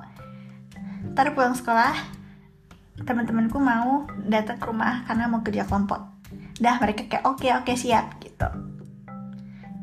ntar 1.15 1.31
pulang 1.31 1.55
sekolah 1.55 1.95
teman-temanku 3.03 3.59
mau 3.59 4.07
datang 4.27 4.59
ke 4.59 4.65
rumah 4.67 5.03
karena 5.07 5.27
mau 5.27 5.43
kerja 5.43 5.67
kelompok. 5.67 5.99
Dah 6.55 6.79
mereka 6.79 7.07
kayak 7.07 7.23
oke 7.27 7.43
okay, 7.43 7.51
oke 7.55 7.67
okay, 7.67 7.75
siap 7.75 8.19
gitu. 8.23 8.47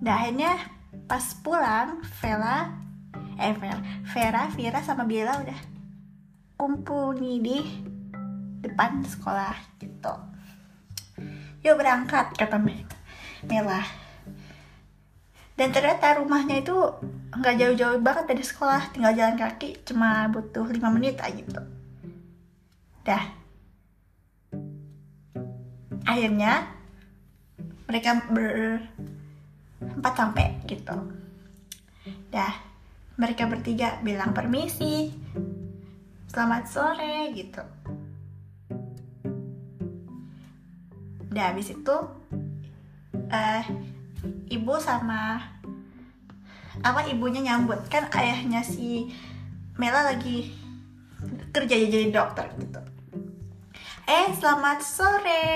Dah 0.01 0.15
akhirnya 0.25 0.57
pas 1.05 1.25
pulang 1.45 2.01
Vela 2.21 2.73
eh 3.37 3.53
Vera 3.57 3.81
Vera 4.09 4.43
Vira 4.53 4.81
sama 4.81 5.05
Bella 5.05 5.41
udah 5.41 5.72
kumpul 6.63 7.19
nih 7.19 7.43
di 7.43 7.59
depan 8.63 9.03
sekolah 9.03 9.83
gitu. 9.83 10.15
Yuk 11.67 11.75
berangkat 11.75 12.39
kata 12.39 12.55
Mela. 12.63 13.83
Dan 15.59 15.75
ternyata 15.75 16.23
rumahnya 16.23 16.63
itu 16.63 16.79
nggak 17.35 17.59
jauh-jauh 17.59 17.99
banget 17.99 18.31
dari 18.31 18.47
sekolah. 18.47 18.95
Tinggal 18.95 19.19
jalan 19.19 19.35
kaki 19.35 19.83
cuma 19.83 20.31
butuh 20.31 20.63
5 20.63 20.79
menit 20.95 21.19
aja 21.19 21.35
gitu. 21.35 21.67
Dah. 23.03 23.27
Akhirnya 26.07 26.71
mereka 27.91 28.23
berempat 28.31 30.15
sampai 30.15 30.63
gitu. 30.71 31.11
Dah. 32.31 32.55
Mereka 33.19 33.51
bertiga 33.51 33.99
bilang 34.07 34.31
permisi 34.31 35.11
selamat 36.33 36.65
sore 36.65 37.29
gitu. 37.37 37.61
Dah 41.29 41.53
habis 41.53 41.77
itu 41.77 41.97
uh, 43.13 43.63
ibu 44.49 44.75
sama 44.81 45.45
apa 46.81 47.05
ibunya 47.13 47.45
nyambut. 47.45 47.85
Kan 47.93 48.09
ayahnya 48.17 48.65
si 48.65 49.13
Mela 49.77 50.09
lagi 50.09 50.57
kerja 51.53 51.77
jadi 51.77 52.09
dokter 52.09 52.49
gitu. 52.57 52.81
Eh 54.09 54.33
selamat 54.33 54.81
sore. 54.81 55.53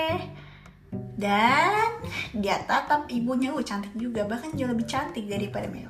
Dan 1.17 2.05
dia 2.37 2.61
tatap 2.69 3.09
ibunya. 3.09 3.49
Uh 3.49 3.65
cantik 3.65 3.97
juga. 3.97 4.29
Bahkan 4.29 4.53
jauh 4.53 4.69
lebih 4.69 4.85
cantik 4.85 5.25
daripada 5.25 5.65
Mela. 5.73 5.89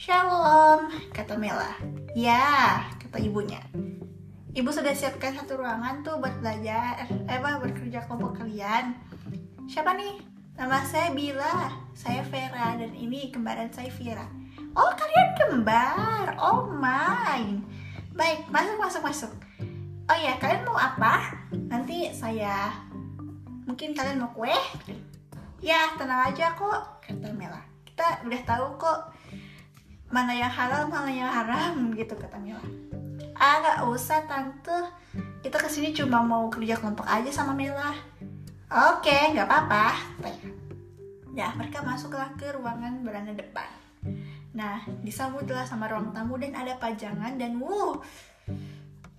Shalom 0.00 0.88
kata 1.12 1.36
Mela. 1.36 1.76
Ya 2.16 2.88
kata 3.10 3.26
ibunya 3.26 3.58
Ibu 4.50 4.70
sudah 4.70 4.94
siapkan 4.94 5.34
satu 5.34 5.62
ruangan 5.62 6.02
tuh 6.02 6.18
buat 6.18 6.42
belajar, 6.42 7.06
eh 7.06 7.38
apa 7.38 7.62
bekerja 7.62 8.02
kelompok 8.02 8.42
kalian. 8.42 8.98
Siapa 9.70 9.94
nih? 9.94 10.18
Nama 10.58 10.82
saya 10.82 11.14
Bila, 11.14 11.70
saya 11.94 12.26
Vera 12.26 12.74
dan 12.74 12.90
ini 12.90 13.30
kembaran 13.30 13.70
saya 13.70 13.86
Vira. 13.94 14.26
Oh 14.74 14.90
kalian 14.98 15.28
kembar, 15.38 16.34
oh 16.34 16.66
my. 16.66 17.62
Baik, 18.18 18.42
masuk 18.50 18.74
masuk 18.82 19.02
masuk. 19.06 19.32
Oh 20.10 20.18
ya 20.18 20.34
kalian 20.42 20.66
mau 20.66 20.74
apa? 20.74 21.30
Nanti 21.70 22.10
saya 22.10 22.74
mungkin 23.70 23.94
kalian 23.94 24.18
mau 24.18 24.34
kue? 24.34 24.50
Ya 25.62 25.94
tenang 25.94 26.26
aja 26.26 26.56
kok 26.58 27.04
kata 27.04 27.36
Mela 27.36 27.60
Kita 27.84 28.24
udah 28.24 28.42
tahu 28.48 28.66
kok 28.80 29.12
Mana 30.08 30.32
yang 30.32 30.48
halal 30.48 30.88
mana 30.88 31.12
yang 31.12 31.28
haram 31.28 31.92
gitu 31.92 32.16
kata 32.16 32.40
Mela 32.40 32.64
Ah 33.40 33.64
gak 33.64 33.88
usah 33.88 34.28
tante 34.28 34.92
Kita 35.40 35.56
ke 35.56 35.68
sini 35.72 35.96
cuma 35.96 36.20
mau 36.20 36.52
kerja 36.52 36.76
kelompok 36.76 37.08
aja 37.08 37.32
sama 37.32 37.56
Mela 37.56 37.96
Oke 38.68 39.32
gak 39.32 39.48
apa-apa 39.48 39.96
Ya 41.32 41.56
mereka 41.56 41.80
masuklah 41.80 42.28
ke 42.36 42.52
ruangan 42.52 43.00
beranda 43.00 43.32
depan 43.32 43.72
Nah 44.52 44.84
disambutlah 45.00 45.64
sama 45.64 45.88
ruang 45.88 46.12
tamu 46.12 46.36
dan 46.36 46.52
ada 46.52 46.76
pajangan 46.76 47.40
dan 47.40 47.56
wuh 47.56 48.04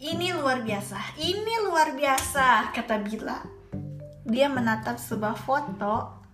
ini 0.01 0.33
luar 0.33 0.65
biasa, 0.65 0.97
ini 1.21 1.61
luar 1.61 1.93
biasa, 1.93 2.73
kata 2.73 3.05
Bila. 3.05 3.37
Dia 4.25 4.49
menatap 4.49 4.97
sebuah 4.97 5.37
foto, 5.37 6.25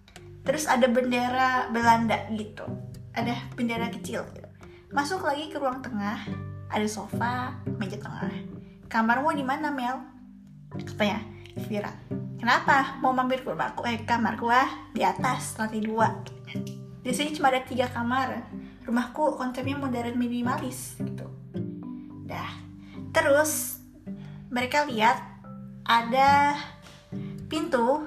terus 0.48 0.72
ada 0.72 0.88
bendera 0.88 1.67
Belanda 1.67 2.32
gitu. 2.32 2.63
Ada 3.12 3.36
bendera 3.60 3.91
kecil 3.91 4.24
gitu. 4.32 4.48
Masuk 4.96 5.27
lagi 5.27 5.51
ke 5.51 5.60
ruang 5.60 5.84
tengah, 5.84 6.15
ada 6.68 6.88
sofa, 6.88 7.56
meja 7.80 7.98
tengah. 8.00 8.32
Kamarmu 8.88 9.36
di 9.36 9.44
mana, 9.44 9.72
Mel? 9.72 10.00
Katanya, 10.72 11.24
Vira. 11.68 11.92
Kenapa? 12.38 13.02
Mau 13.02 13.12
mampir 13.12 13.42
ke 13.42 13.50
rumahku? 13.50 13.84
Eh, 13.88 14.06
kamarku 14.06 14.48
ah, 14.48 14.70
di 14.94 15.02
atas, 15.02 15.58
lantai 15.58 15.82
dua. 15.82 16.22
Di 17.02 17.12
sini 17.12 17.34
cuma 17.34 17.50
ada 17.50 17.64
tiga 17.66 17.90
kamar. 17.90 18.46
Rumahku 18.86 19.36
konsepnya 19.36 19.76
modern 19.76 20.16
minimalis 20.16 20.96
gitu. 21.02 21.28
Dah, 22.28 22.68
Terus 23.18 23.82
mereka 24.54 24.86
lihat 24.86 25.18
ada 25.82 26.54
pintu 27.50 28.06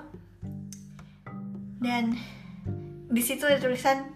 dan 1.83 2.15
di 3.11 3.19
situ 3.19 3.43
ada 3.43 3.59
tulisan 3.59 4.07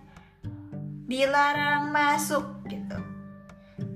dilarang 1.10 1.90
masuk. 1.90 2.63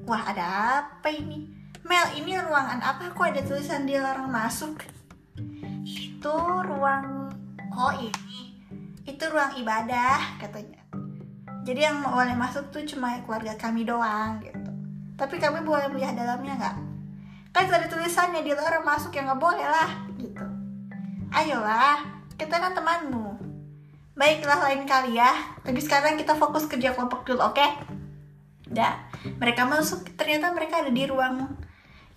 Wah 0.09 0.25
ada 0.25 0.47
apa 0.81 1.09
ini? 1.13 1.53
Mel 1.85 2.09
ini 2.17 2.41
ruangan 2.41 2.81
apa 2.81 3.13
kok 3.13 3.29
ada 3.29 3.45
tulisan 3.45 3.85
dilarang 3.85 4.33
masuk? 4.33 4.81
Itu 5.85 6.35
ruang 6.65 7.29
oh 7.77 7.95
ini 8.01 8.57
itu 9.05 9.25
ruang 9.29 9.53
ibadah 9.61 10.41
katanya. 10.41 10.81
Jadi 11.69 11.81
yang 11.85 12.01
boleh 12.01 12.33
masuk 12.33 12.73
tuh 12.73 12.89
cuma 12.89 13.21
keluarga 13.21 13.53
kami 13.61 13.85
doang 13.85 14.41
gitu. 14.41 14.73
Tapi 15.21 15.37
kami 15.37 15.61
boleh 15.61 15.93
melihat 15.93 16.17
dalamnya 16.17 16.57
nggak? 16.57 16.89
kan 17.59 17.75
ada 17.75 17.91
tulisannya 17.91 18.47
dilarang 18.47 18.87
masuk 18.87 19.11
yang 19.19 19.27
nggak 19.27 19.41
boleh 19.43 19.67
lah 19.67 19.91
gitu 20.15 20.47
ayolah 21.35 21.99
kita 22.39 22.55
kan 22.55 22.71
temanmu 22.71 23.35
baiklah 24.15 24.63
lain 24.63 24.87
kali 24.87 25.19
ya 25.19 25.33
tapi 25.67 25.83
sekarang 25.83 26.15
kita 26.15 26.39
fokus 26.39 26.71
kerja 26.71 26.95
kelompok 26.95 27.27
dulu 27.27 27.43
oke 27.43 27.59
okay? 27.59 27.71
dah 28.71 28.95
mereka 29.39 29.67
masuk 29.67 30.07
ternyata 30.15 30.55
mereka 30.55 30.83
ada 30.83 30.93
di 30.93 31.05
ruang 31.07 31.49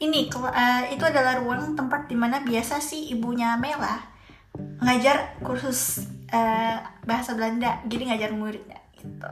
ini. 0.01 0.29
Uh, 0.33 0.83
itu 0.89 1.03
adalah 1.05 1.41
ruang 1.41 1.77
tempat 1.77 2.09
di 2.09 2.17
mana 2.17 2.41
biasa 2.41 2.81
sih 2.81 3.13
ibunya 3.13 3.57
Mela 3.57 4.09
ngajar 4.81 5.39
kursus 5.41 6.05
uh, 6.33 6.77
bahasa 7.05 7.37
Belanda. 7.37 7.81
Jadi 7.87 8.03
ngajar 8.11 8.31
muridnya 8.33 8.81
gitu. 8.97 9.31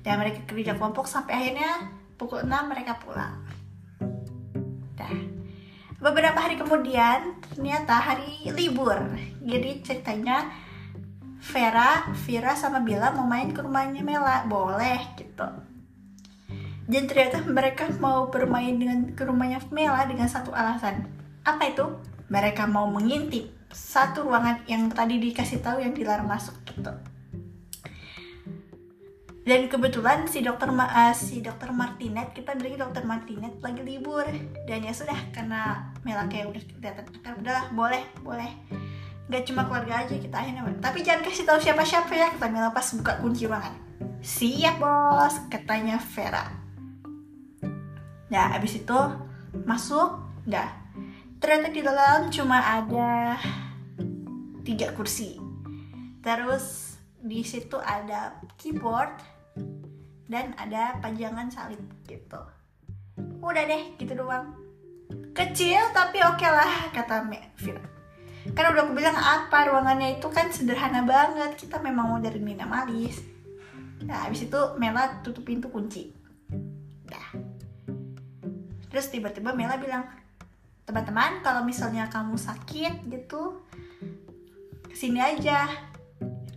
Dan 0.00 0.14
mereka 0.20 0.44
kerja 0.48 0.76
kelompok 0.76 1.06
sampai 1.06 1.36
akhirnya 1.36 1.92
pukul 2.16 2.44
6 2.44 2.50
mereka 2.68 2.96
pulang. 3.00 3.46
Beberapa 6.00 6.40
hari 6.40 6.56
kemudian 6.56 7.36
ternyata 7.44 8.00
hari 8.00 8.48
libur. 8.56 8.96
Jadi 9.44 9.84
ceritanya 9.84 10.48
Vera, 11.40 12.08
Vira 12.24 12.56
sama 12.56 12.80
Bila 12.80 13.12
mau 13.12 13.28
main 13.28 13.52
ke 13.52 13.60
rumahnya 13.60 14.00
Mela. 14.00 14.48
Boleh 14.48 15.12
gitu 15.20 15.69
dan 16.90 17.06
ternyata 17.06 17.38
mereka 17.46 17.86
mau 18.02 18.26
bermain 18.26 18.74
dengan 18.74 19.14
ke 19.14 19.22
rumahnya 19.22 19.62
Mela 19.70 20.02
dengan 20.10 20.26
satu 20.26 20.50
alasan. 20.50 21.06
Apa 21.46 21.70
itu? 21.70 21.86
Mereka 22.26 22.66
mau 22.66 22.90
mengintip 22.90 23.46
satu 23.70 24.26
ruangan 24.26 24.66
yang 24.66 24.90
tadi 24.90 25.22
dikasih 25.22 25.62
tahu 25.62 25.78
yang 25.78 25.94
dilarang 25.94 26.26
masuk 26.26 26.58
gitu. 26.66 26.90
Dan 29.46 29.70
kebetulan 29.70 30.26
si 30.26 30.42
dokter 30.42 30.68
uh, 30.68 31.14
si 31.14 31.42
dokter 31.42 31.70
Martinet 31.70 32.34
kita 32.34 32.58
bilang 32.58 32.90
dokter 32.90 33.06
Martinet 33.06 33.54
lagi 33.62 33.82
libur. 33.86 34.26
Dan 34.66 34.82
ya 34.82 34.90
sudah 34.90 35.16
karena 35.30 35.94
Mela 36.02 36.26
kayak 36.26 36.50
udah 36.50 36.62
datang 36.82 37.06
kan 37.22 37.38
udahlah 37.38 37.70
boleh 37.70 38.02
boleh. 38.26 38.50
Nggak 39.30 39.46
cuma 39.46 39.62
keluarga 39.70 40.02
aja 40.02 40.14
kita 40.18 40.34
akhirnya 40.34 40.66
tapi 40.82 41.06
jangan 41.06 41.22
kasih 41.22 41.46
tahu 41.46 41.62
siapa 41.62 41.86
siapa 41.86 42.10
ya 42.18 42.34
kata 42.34 42.50
Mela 42.50 42.74
pas 42.74 42.90
buka 42.98 43.22
kunci 43.22 43.46
ruangan. 43.46 43.78
Siap 44.20 44.82
bos 44.82 45.34
katanya 45.48 45.96
Vera 45.96 46.59
nah 48.30 48.54
abis 48.54 48.80
itu 48.80 48.98
masuk 49.66 50.22
dah 50.46 50.80
ternyata 51.42 51.68
di 51.74 51.80
dalam 51.82 52.28
cuma 52.30 52.60
ada 52.62 53.34
tiga 54.62 54.92
kursi. 54.92 55.40
Terus 56.20 56.94
di 57.18 57.40
situ 57.42 57.80
ada 57.80 58.38
keyboard 58.60 59.10
dan 60.28 60.52
ada 60.54 61.00
pajangan 61.00 61.48
salib 61.50 61.80
gitu. 62.04 62.38
Udah 63.40 63.64
deh 63.66 63.96
gitu 63.96 64.12
doang. 64.14 64.52
Kecil 65.34 65.80
tapi 65.96 66.22
oke 66.22 66.38
okay 66.38 66.50
lah 66.52 66.92
kata 66.92 67.26
Vira 67.58 67.82
kan 68.56 68.72
udah 68.72 68.88
aku 68.88 68.96
bilang 68.96 69.18
apa 69.20 69.68
ruangannya 69.68 70.16
itu 70.16 70.28
kan 70.32 70.48
sederhana 70.48 71.04
banget. 71.04 71.56
Kita 71.60 71.80
memang 71.80 72.14
mau 72.14 72.20
dari 72.20 72.40
minimalis. 72.40 73.20
Nah 74.04 74.28
habis 74.28 74.48
itu 74.48 74.60
Mela 74.80 75.20
tutup 75.20 75.44
pintu 75.44 75.68
kunci. 75.68 76.12
Dah 77.04 77.49
terus 78.90 79.08
tiba-tiba 79.08 79.54
Mela 79.54 79.78
bilang 79.78 80.04
teman-teman 80.84 81.40
kalau 81.46 81.62
misalnya 81.62 82.10
kamu 82.10 82.34
sakit 82.34 83.06
gitu 83.06 83.62
ke 84.90 84.96
sini 84.98 85.22
aja 85.22 85.70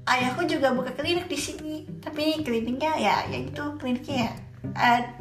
ayahku 0.10 0.50
juga 0.50 0.74
buka 0.74 0.91
klinik 0.98 1.30
di 1.30 1.38
sini 1.38 1.76
tapi 2.02 2.41
kliniknya 2.41 2.98
ya 2.98 3.15
ya 3.30 3.39
itu 3.39 3.63
kliniknya 3.78 4.28
ya 4.28 4.32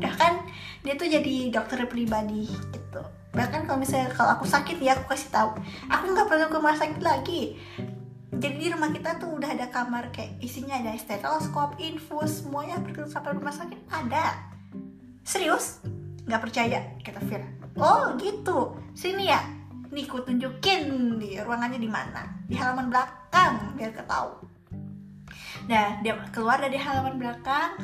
uh, 0.01 0.13
kan 0.17 0.43
dia 0.81 0.97
tuh 0.97 1.07
jadi 1.07 1.53
dokter 1.53 1.85
pribadi 1.87 2.49
gitu 2.49 3.03
bahkan 3.37 3.69
kalau 3.69 3.79
misalnya 3.81 4.09
kalau 4.17 4.33
aku 4.33 4.49
sakit 4.49 4.81
ya 4.81 4.97
aku 4.97 5.13
kasih 5.13 5.29
tahu 5.29 5.51
aku 5.93 6.05
nggak 6.11 6.27
perlu 6.29 6.47
ke 6.49 6.57
rumah 6.57 6.77
sakit 6.77 7.01
lagi 7.05 7.61
jadi 8.43 8.57
di 8.59 8.69
rumah 8.73 8.91
kita 8.91 9.21
tuh 9.21 9.39
udah 9.39 9.55
ada 9.55 9.69
kamar 9.69 10.09
kayak 10.09 10.41
isinya 10.41 10.75
ada 10.75 10.97
stetoskop, 10.97 11.77
infus, 11.77 12.43
semuanya 12.43 12.81
perlu 12.83 13.05
sampai 13.07 13.39
rumah 13.39 13.55
sakit 13.55 13.77
ada. 13.87 14.35
Serius? 15.23 15.79
Nggak 16.27 16.43
percaya? 16.43 16.81
Kata 17.03 17.21
Fira. 17.27 17.49
Oh 17.79 18.15
gitu. 18.19 18.77
Sini 18.95 19.31
ya. 19.31 19.41
Nih 19.93 20.09
ku 20.09 20.25
tunjukin 20.25 21.19
di 21.21 21.37
ruangannya 21.41 21.81
di 21.83 21.91
mana. 21.91 22.25
Di 22.49 22.57
halaman 22.57 22.89
belakang 22.89 23.77
biar 23.77 23.93
ketahu. 23.93 24.41
Nah, 25.69 26.03
dia 26.03 26.19
keluar 26.35 26.59
dari 26.59 26.79
halaman 26.81 27.21
belakang. 27.21 27.79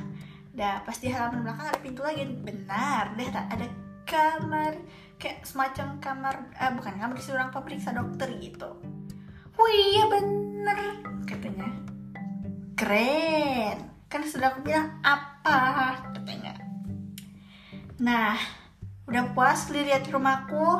Nah, 0.59 0.83
pas 0.83 0.97
di 0.99 1.13
halaman 1.13 1.47
belakang 1.47 1.67
ada 1.71 1.79
pintu 1.79 2.01
lagi. 2.03 2.25
Benar, 2.27 3.15
deh 3.15 3.29
ada 3.31 3.67
kamar 4.09 4.73
kayak 5.21 5.45
semacam 5.45 6.01
kamar 6.01 6.35
eh, 6.57 6.73
bukan 6.73 6.95
kamar 6.97 7.17
seorang 7.21 7.53
pemeriksa 7.53 7.93
dokter 7.93 8.33
gitu. 8.41 8.81
Oh 9.59 9.69
iya 9.69 10.07
bener 10.07 11.03
katanya. 11.27 11.69
Keren. 12.79 13.91
Kan 14.09 14.25
sudah 14.25 14.55
aku 14.55 14.65
bilang 14.65 14.97
apa 15.05 15.99
katanya. 16.15 16.68
Nah, 17.99 18.39
udah 19.11 19.35
puas 19.35 19.67
lihat 19.75 20.07
rumahku? 20.07 20.79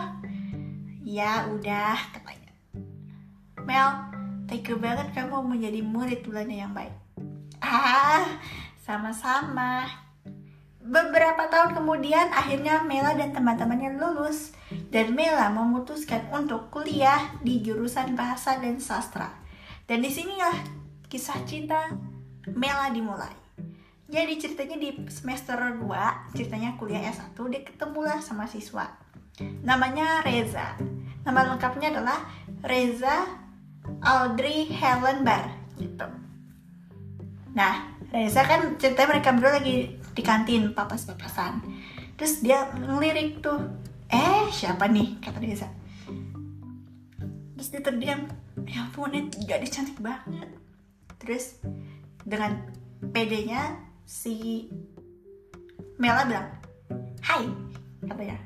Ya 1.03 1.51
udah 1.51 1.99
katanya. 2.15 2.55
Mel, 3.67 4.09
Thank 4.49 4.73
you 4.73 4.81
banget 4.81 5.13
kamu 5.13 5.45
menjadi 5.45 5.85
murid 5.85 6.25
Belanda 6.25 6.57
yang 6.57 6.73
baik. 6.73 6.97
Ah, 7.61 8.41
sama-sama. 8.81 9.85
Beberapa 10.81 11.53
tahun 11.53 11.77
kemudian 11.77 12.33
akhirnya 12.33 12.81
Mela 12.81 13.13
dan 13.13 13.37
teman-temannya 13.37 14.01
lulus 14.01 14.57
dan 14.89 15.13
Mela 15.13 15.53
memutuskan 15.53 16.33
untuk 16.33 16.73
kuliah 16.73 17.37
di 17.45 17.61
jurusan 17.61 18.17
bahasa 18.17 18.57
dan 18.57 18.81
sastra. 18.81 19.37
Dan 19.85 20.01
di 20.01 20.09
sinilah 20.09 20.65
kisah 21.13 21.45
cinta 21.45 21.93
Mela 22.49 22.89
dimulai. 22.89 23.48
Jadi 24.09 24.41
ceritanya 24.41 24.81
di 24.81 24.89
semester 25.13 25.61
2, 25.77 26.33
ceritanya 26.33 26.81
kuliah 26.81 27.13
S1, 27.13 27.37
dia 27.53 27.61
ketemulah 27.61 28.25
sama 28.25 28.49
siswa. 28.49 28.89
Namanya 29.61 30.25
Reza. 30.25 30.81
Nama 31.29 31.53
lengkapnya 31.53 31.93
adalah 31.93 32.25
Reza 32.65 33.29
Audrey 34.01 34.65
Helen 34.73 35.29
Bar 35.29 35.53
gitu. 35.77 36.09
Nah, 37.53 37.93
Reza 38.09 38.49
kan 38.49 38.81
ceritanya 38.81 39.09
mereka 39.13 39.37
berdua 39.37 39.61
lagi 39.61 40.01
di 40.17 40.23
kantin 40.25 40.73
papas-papasan. 40.73 41.61
Terus 42.17 42.41
dia 42.41 42.65
ngelirik 42.81 43.45
tuh, 43.45 43.61
eh 44.09 44.49
siapa 44.49 44.89
nih 44.89 45.21
kata 45.21 45.37
Reza. 45.37 45.69
Terus 47.61 47.69
dia 47.69 47.83
terdiam, 47.85 48.25
ya 48.65 48.89
ampun 48.89 49.13
ini 49.13 49.29
gadis 49.45 49.77
cantik 49.77 50.01
banget. 50.01 50.49
terus 51.19 51.59
dengan 52.23 52.63
pedenya 53.11 53.88
si 54.09 54.65
Mela 56.01 56.25
bilang 56.25 56.49
Hai 57.21 57.45
katanya 58.09 58.41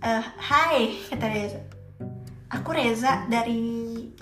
eh 0.00 0.24
Hai 0.40 0.96
kata 1.12 1.28
Reza. 1.28 1.60
Aku 2.48 2.72
Reza 2.72 3.28
dari 3.28 3.60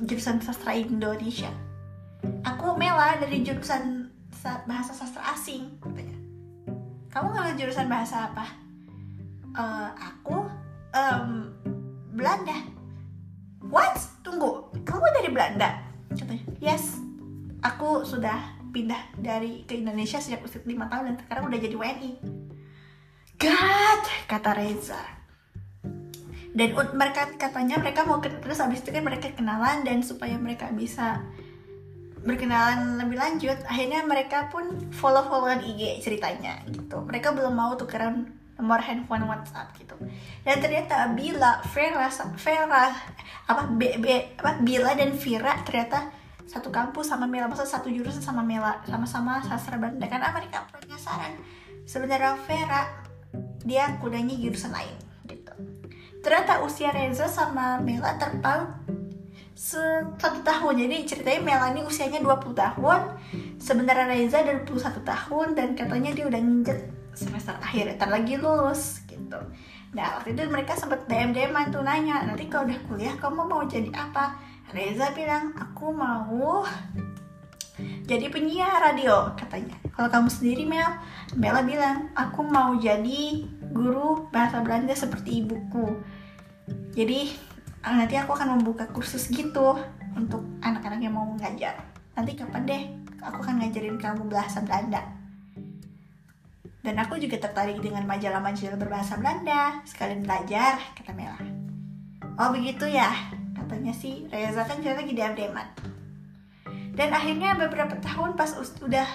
jurusan 0.03 0.43
sastra 0.43 0.75
Indonesia. 0.75 1.55
Aku 2.43 2.75
Mela 2.75 3.15
dari 3.23 3.47
jurusan 3.47 4.11
bahasa 4.67 4.91
sastra 4.91 5.23
asing 5.31 5.79
katanya 5.79 6.19
kamu 7.11 7.27
ngambil 7.31 7.55
jurusan 7.59 7.87
bahasa 7.91 8.31
apa? 8.31 8.47
Uh, 9.55 9.91
aku 9.99 10.47
um, 10.95 11.55
Belanda. 12.15 12.55
What? 13.71 13.99
Tunggu 14.27 14.67
kamu 14.83 15.07
dari 15.15 15.31
Belanda? 15.31 15.91
yes 16.61 17.01
aku 17.65 18.05
sudah 18.05 18.60
pindah 18.71 19.19
dari 19.19 19.67
ke 19.67 19.79
Indonesia 19.79 20.23
sejak 20.23 20.43
usia 20.47 20.63
5 20.63 20.71
tahun 20.71 21.05
dan 21.11 21.17
sekarang 21.27 21.43
udah 21.51 21.59
jadi 21.59 21.77
WNI 21.77 22.13
God 23.41 24.03
kata 24.29 24.53
Reza. 24.53 25.01
Dan 26.53 26.77
mereka 26.93 27.25
katanya 27.41 27.81
mereka 27.81 28.05
mau 28.05 28.21
terus 28.21 28.61
habis 28.61 28.85
itu 28.85 28.93
kan 28.93 29.01
mereka 29.01 29.33
kenalan 29.33 29.81
dan 29.81 30.05
supaya 30.05 30.37
mereka 30.37 30.69
bisa 30.77 31.25
berkenalan 32.21 33.01
lebih 33.01 33.17
lanjut 33.17 33.57
akhirnya 33.65 34.05
mereka 34.05 34.53
pun 34.53 34.93
follow 34.93 35.25
followan 35.25 35.65
IG 35.65 36.05
ceritanya 36.05 36.61
gitu. 36.69 37.01
Mereka 37.01 37.33
belum 37.33 37.57
mau 37.57 37.73
tukeran 37.81 38.29
nomor 38.61 38.85
handphone 38.85 39.25
WhatsApp 39.25 39.73
gitu. 39.81 39.97
Dan 40.45 40.61
ternyata 40.61 41.09
Bila 41.17 41.65
Vera 41.73 42.13
Vera 42.37 42.93
apa 43.49 43.63
B, 43.73 43.97
apa 44.37 44.61
Bila 44.61 44.93
dan 44.93 45.17
Vira 45.17 45.57
ternyata 45.65 46.13
satu 46.51 46.75
kampus 46.75 47.07
sama 47.07 47.31
Mela 47.31 47.47
masa 47.47 47.63
satu 47.63 47.87
jurusan 47.87 48.19
sama 48.19 48.43
Mela 48.43 48.83
sama-sama 48.83 49.39
sastra 49.47 49.79
Belanda 49.79 50.03
kan 50.11 50.19
mereka 50.35 50.67
penasaran 50.75 51.39
sebenarnya 51.87 52.35
Vera 52.43 52.91
dia 53.63 53.95
kudanya 54.03 54.35
jurusan 54.35 54.75
lain 54.75 54.99
gitu. 55.31 55.55
Ternyata 56.27 56.67
usia 56.67 56.91
Reza 56.91 57.31
sama 57.31 57.79
Mela 57.79 58.19
terpaut 58.19 58.67
satu 59.55 60.41
tahun. 60.43 60.75
Jadi 60.75 60.97
ceritanya 61.07 61.41
Melanie 61.45 61.87
usianya 61.87 62.19
20 62.19 62.51
tahun 62.57 63.01
sebenarnya 63.63 64.11
Reza 64.11 64.43
21 64.43 64.67
tahun 65.07 65.49
dan 65.55 65.69
katanya 65.79 66.11
dia 66.11 66.27
udah 66.27 66.41
nginjet 66.43 66.81
semester 67.15 67.55
akhir 67.63 67.95
ntar 67.95 68.11
lagi 68.11 68.35
lulus 68.35 69.07
gitu. 69.07 69.39
Nah 69.95 70.19
waktu 70.19 70.35
itu 70.35 70.43
mereka 70.51 70.75
sempet 70.75 71.07
DM 71.07 71.31
DM 71.31 71.55
tuh 71.71 71.87
nanya 71.87 72.27
nanti 72.27 72.51
kalau 72.51 72.67
udah 72.67 72.79
kuliah 72.91 73.15
kamu 73.15 73.43
mau 73.47 73.63
jadi 73.71 73.91
apa 73.95 74.50
Reza 74.71 75.11
bilang 75.13 75.55
aku 75.59 75.91
mau 75.91 76.63
jadi 78.07 78.27
penyiar 78.31 78.79
radio 78.79 79.35
katanya. 79.35 79.75
Kalau 79.95 80.09
kamu 80.11 80.29
sendiri 80.31 80.63
Mel 80.69 80.91
Mela 81.35 81.63
bilang 81.67 82.11
aku 82.15 82.43
mau 82.47 82.75
jadi 82.79 83.47
guru 83.71 84.31
bahasa 84.31 84.63
Belanda 84.63 84.95
seperti 84.95 85.43
ibuku. 85.43 85.99
Jadi 86.95 87.51
Ah, 87.81 87.97
nanti 87.97 88.13
aku 88.13 88.37
akan 88.37 88.61
membuka 88.61 88.85
kursus 88.93 89.33
gitu 89.33 89.73
untuk 90.13 90.45
anak-anak 90.61 91.01
yang 91.01 91.17
mau 91.17 91.25
ngajar. 91.41 91.81
Nanti 92.13 92.37
kapan 92.37 92.69
deh 92.69 92.83
aku 93.25 93.41
akan 93.41 93.65
ngajarin 93.65 93.97
kamu 93.97 94.29
bahasa 94.29 94.61
Belanda? 94.61 95.01
Dan 96.85 97.01
aku 97.01 97.17
juga 97.17 97.41
tertarik 97.41 97.81
dengan 97.81 98.05
majalah-majalah 98.05 98.77
berbahasa 98.77 99.17
Belanda. 99.17 99.81
Sekalian 99.89 100.29
belajar 100.29 100.77
kata 100.93 101.17
Mela. 101.17 101.41
Oh 102.37 102.53
begitu 102.53 102.85
ya 102.85 103.09
katanya 103.71 103.95
sih 103.95 104.27
Reza 104.27 104.67
kan 104.67 104.83
cerita 104.83 104.99
lagi 104.99 105.15
di 105.15 105.23
Abdeman 105.23 105.69
dan 107.01 107.15
akhirnya 107.15 107.55
beberapa 107.55 107.95
tahun 108.03 108.35
pas 108.35 108.51
udah 108.83 109.09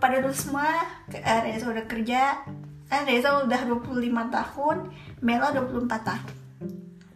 pada 0.00 0.24
dulu 0.24 0.32
semua 0.32 0.80
eh, 1.12 1.40
Reza 1.44 1.68
udah 1.68 1.84
kerja. 1.84 2.40
Kan 2.86 3.02
Reza 3.04 3.42
udah 3.42 3.60
25 3.66 4.08
tahun 4.08 4.76
Mela 5.20 5.50
24 5.52 5.90
tahun. 5.90 6.32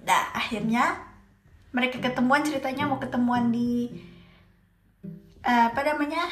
Nah, 0.05 0.23
akhirnya 0.35 0.99
mereka 1.71 2.03
ketemuan 2.03 2.43
ceritanya 2.43 2.91
mau 2.91 2.99
ketemuan 2.99 3.55
di 3.55 3.87
uh, 5.47 5.71
apa 5.71 5.81
namanya 5.87 6.27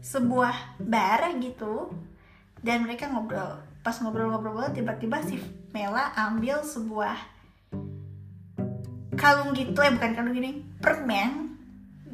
sebuah 0.00 0.78
bar 0.78 1.34
gitu. 1.42 1.90
Dan 2.64 2.86
mereka 2.86 3.10
ngobrol 3.10 3.60
pas 3.84 4.00
ngobrol-ngobrol 4.00 4.72
tiba-tiba 4.72 5.20
si 5.20 5.36
Mela 5.76 6.08
ambil 6.16 6.64
sebuah 6.64 7.33
kalung 9.14 9.54
gitu 9.54 9.78
ya 9.80 9.90
bukan 9.94 10.12
kalung 10.14 10.34
gini 10.34 10.62
permen. 10.78 11.58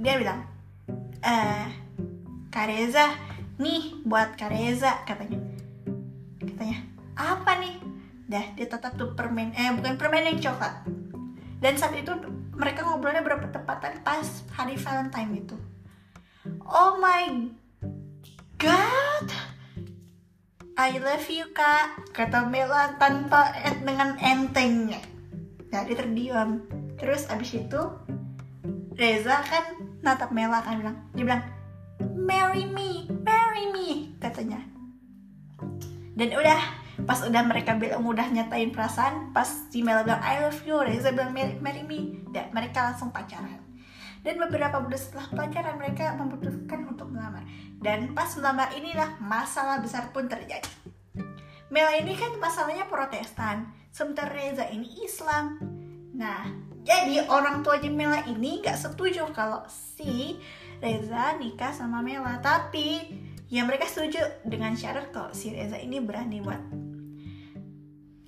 Dia 0.01 0.17
bilang 0.17 0.41
eh 1.21 1.69
Kareza 2.49 3.13
nih 3.61 4.01
buat 4.05 4.35
Kareza 4.37 5.05
katanya. 5.05 5.39
Katanya 6.41 6.79
apa 7.17 7.53
nih? 7.61 7.77
Dah 8.31 8.47
dia 8.57 8.67
tetap 8.71 8.97
tuh 8.97 9.13
permen 9.13 9.53
eh 9.53 9.71
bukan 9.77 10.01
permen 10.01 10.29
yang 10.31 10.39
coklat. 10.41 10.87
Dan 11.61 11.77
saat 11.77 11.93
itu 11.93 12.13
mereka 12.57 12.85
ngobrolnya 12.85 13.25
berapa 13.25 13.49
tepatan 13.53 14.01
pas 14.05 14.45
hari 14.57 14.77
Valentine 14.77 15.45
itu. 15.45 15.57
Oh 16.65 16.97
my 17.01 17.53
god. 18.57 19.29
I 20.81 20.97
love 20.97 21.29
you 21.29 21.45
kak 21.53 22.09
kata 22.17 22.49
Mela 22.49 22.97
tanpa 22.97 23.53
dengan 23.85 24.17
entengnya. 24.17 25.05
Nah 25.69 25.85
dia 25.85 25.97
terdiam 26.01 26.65
terus 27.01 27.25
abis 27.33 27.57
itu 27.57 27.83
Reza 29.01 29.41
kan 29.41 29.81
natap 30.05 30.29
Mela 30.29 30.61
kan 30.61 30.77
bilang 30.77 30.97
dia 31.17 31.25
bilang 31.25 31.45
marry 32.13 32.69
me 32.69 33.09
marry 33.25 33.73
me 33.73 34.13
katanya. 34.21 34.61
Dan 36.13 36.37
udah 36.37 36.61
pas 37.09 37.25
udah 37.25 37.41
mereka 37.49 37.81
bilang 37.81 38.05
udah 38.05 38.29
nyatain 38.29 38.77
perasaan 38.77 39.33
pas 39.33 39.49
si 39.73 39.81
Mela 39.81 40.05
bilang 40.05 40.21
I 40.21 40.45
love 40.45 40.61
you 40.69 40.77
Reza 40.85 41.17
bilang 41.17 41.33
marry 41.33 41.85
me 41.89 42.21
dan 42.29 42.53
mereka 42.53 42.93
langsung 42.93 43.09
pacaran. 43.09 43.65
Dan 44.21 44.37
beberapa 44.37 44.85
bulan 44.85 45.01
setelah 45.01 45.33
pacaran 45.33 45.81
mereka 45.81 46.13
memutuskan 46.21 46.85
untuk 46.85 47.09
melamar. 47.09 47.41
Dan 47.81 48.13
pas 48.13 48.29
melamar 48.37 48.69
inilah 48.77 49.17
masalah 49.17 49.81
besar 49.81 50.13
pun 50.13 50.29
terjadi. 50.29 50.69
Mela 51.73 51.97
ini 51.97 52.13
kan 52.21 52.37
masalahnya 52.37 52.85
protestan 52.85 53.73
sementara 53.89 54.29
Reza 54.29 54.69
ini 54.69 55.01
Islam. 55.01 55.57
Nah 56.13 56.70
jadi 56.91 57.23
orang 57.31 57.63
tuanya 57.63 57.87
Mela 57.87 58.21
ini 58.27 58.59
gak 58.59 58.75
setuju 58.75 59.31
kalau 59.31 59.63
si 59.71 60.35
Reza 60.83 61.39
nikah 61.39 61.71
sama 61.71 62.03
Mela. 62.03 62.43
Tapi 62.43 63.07
ya 63.47 63.63
mereka 63.63 63.87
setuju 63.87 64.19
dengan 64.43 64.75
syarat 64.75 65.15
kalau 65.15 65.31
si 65.31 65.55
Reza 65.55 65.79
ini 65.79 66.03
berani 66.03 66.43
buat 66.43 66.59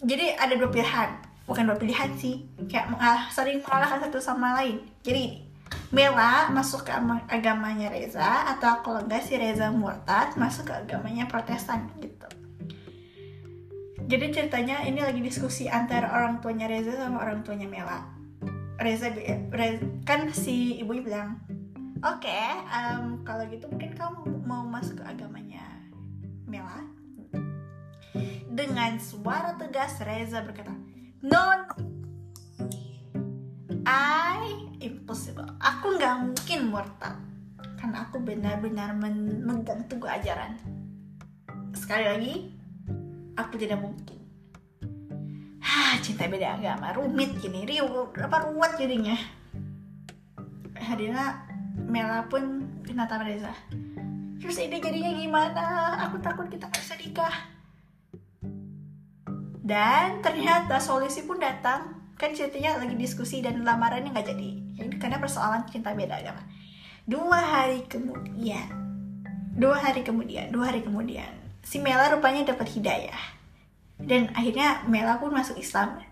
jadi 0.02 0.38
ada 0.38 0.54
dua 0.54 0.70
pilihan. 0.70 1.10
Bukan 1.46 1.66
dua 1.66 1.78
pilihan 1.78 2.14
sih. 2.14 2.46
Kayak 2.70 2.94
mengalah, 2.94 3.26
sering 3.34 3.62
mengalahkan 3.62 3.98
satu 4.06 4.18
sama 4.22 4.54
lain. 4.62 4.78
Jadi 5.02 5.42
Mela 5.90 6.52
masuk 6.54 6.86
ke 6.86 6.92
agamanya 7.34 7.90
Reza 7.90 8.46
atau 8.46 8.78
kalau 8.86 9.02
enggak 9.02 9.26
si 9.26 9.34
Reza 9.38 9.74
murtad 9.74 10.38
masuk 10.38 10.70
ke 10.70 10.74
agamanya 10.86 11.26
Protestan 11.26 11.90
gitu. 11.98 12.30
Jadi 14.06 14.26
ceritanya 14.34 14.86
ini 14.86 15.02
lagi 15.02 15.18
diskusi 15.18 15.66
antara 15.66 16.14
orang 16.14 16.38
tuanya 16.38 16.70
Reza 16.70 16.94
sama 16.94 17.22
orang 17.22 17.42
tuanya 17.42 17.66
Mela 17.66 18.21
Reza, 18.82 19.08
Reza 19.54 19.86
kan 20.02 20.28
si 20.34 20.82
ibunya 20.82 21.02
bilang 21.02 21.28
oke 22.02 22.22
okay, 22.22 22.60
um, 22.68 23.22
kalau 23.22 23.46
gitu 23.46 23.70
mungkin 23.70 23.94
kamu 23.94 24.42
mau 24.42 24.66
masuk 24.66 25.00
ke 25.00 25.04
agamanya 25.06 25.62
Mela 26.44 26.82
dengan 28.52 29.00
suara 29.00 29.56
tegas 29.56 29.96
Reza 30.04 30.44
berkata, 30.44 30.76
"Non, 31.24 31.64
I 33.88 34.68
impossible. 34.78 35.48
Aku 35.58 35.98
nggak 35.98 36.14
mungkin 36.22 36.70
murtad 36.70 37.16
karena 37.82 38.06
aku 38.06 38.22
benar-benar 38.22 38.94
memegang 38.94 39.86
teguh 39.90 40.06
ajaran. 40.06 40.54
Sekali 41.74 42.04
lagi, 42.06 42.34
aku 43.34 43.58
tidak 43.58 43.82
mungkin. 43.82 44.21
Hah, 45.72 45.96
cinta 46.04 46.28
beda 46.28 46.60
agama. 46.60 46.92
Rumit 46.92 47.40
gini, 47.40 47.64
riuh, 47.64 48.12
apa 48.12 48.44
ruwet 48.44 48.76
jadinya. 48.76 49.16
Hadina 50.76 51.48
Mela 51.88 52.28
pun 52.28 52.68
kena 52.84 53.08
Reza. 53.08 53.56
Terus 54.36 54.60
ini 54.60 54.84
jadinya 54.84 55.16
gimana? 55.16 55.64
Aku 56.04 56.20
takut 56.20 56.52
kita 56.52 56.68
gak 56.68 56.76
bisa 56.76 56.92
nikah. 57.00 57.36
Dan 59.64 60.20
ternyata 60.20 60.76
solusi 60.76 61.24
pun 61.24 61.40
datang. 61.40 62.04
Kan 62.20 62.36
ceritanya 62.36 62.76
lagi 62.76 62.92
diskusi 62.92 63.40
dan 63.40 63.64
lamarannya 63.64 64.12
nggak 64.12 64.28
jadi. 64.28 64.50
Ini 64.76 65.00
karena 65.00 65.16
persoalan 65.16 65.64
cinta 65.72 65.96
beda 65.96 66.20
agama. 66.20 66.44
Dua 67.08 67.40
hari 67.40 67.88
kemudian. 67.88 68.68
Dua 69.56 69.80
hari 69.80 70.04
kemudian 70.04 70.52
dua 70.52 70.68
hari 70.68 70.84
kemudian. 70.84 71.32
Si 71.64 71.80
Mela 71.80 72.12
rupanya 72.12 72.52
dapat 72.52 72.68
hidayah 72.76 73.41
dan 74.06 74.30
akhirnya 74.34 74.82
Mela 74.90 75.18
pun 75.22 75.30
masuk 75.30 75.58
Islam. 75.58 76.02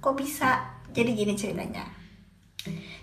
Kok 0.00 0.16
bisa? 0.16 0.60
Jadi 0.92 1.14
gini 1.14 1.34
ceritanya. 1.38 1.86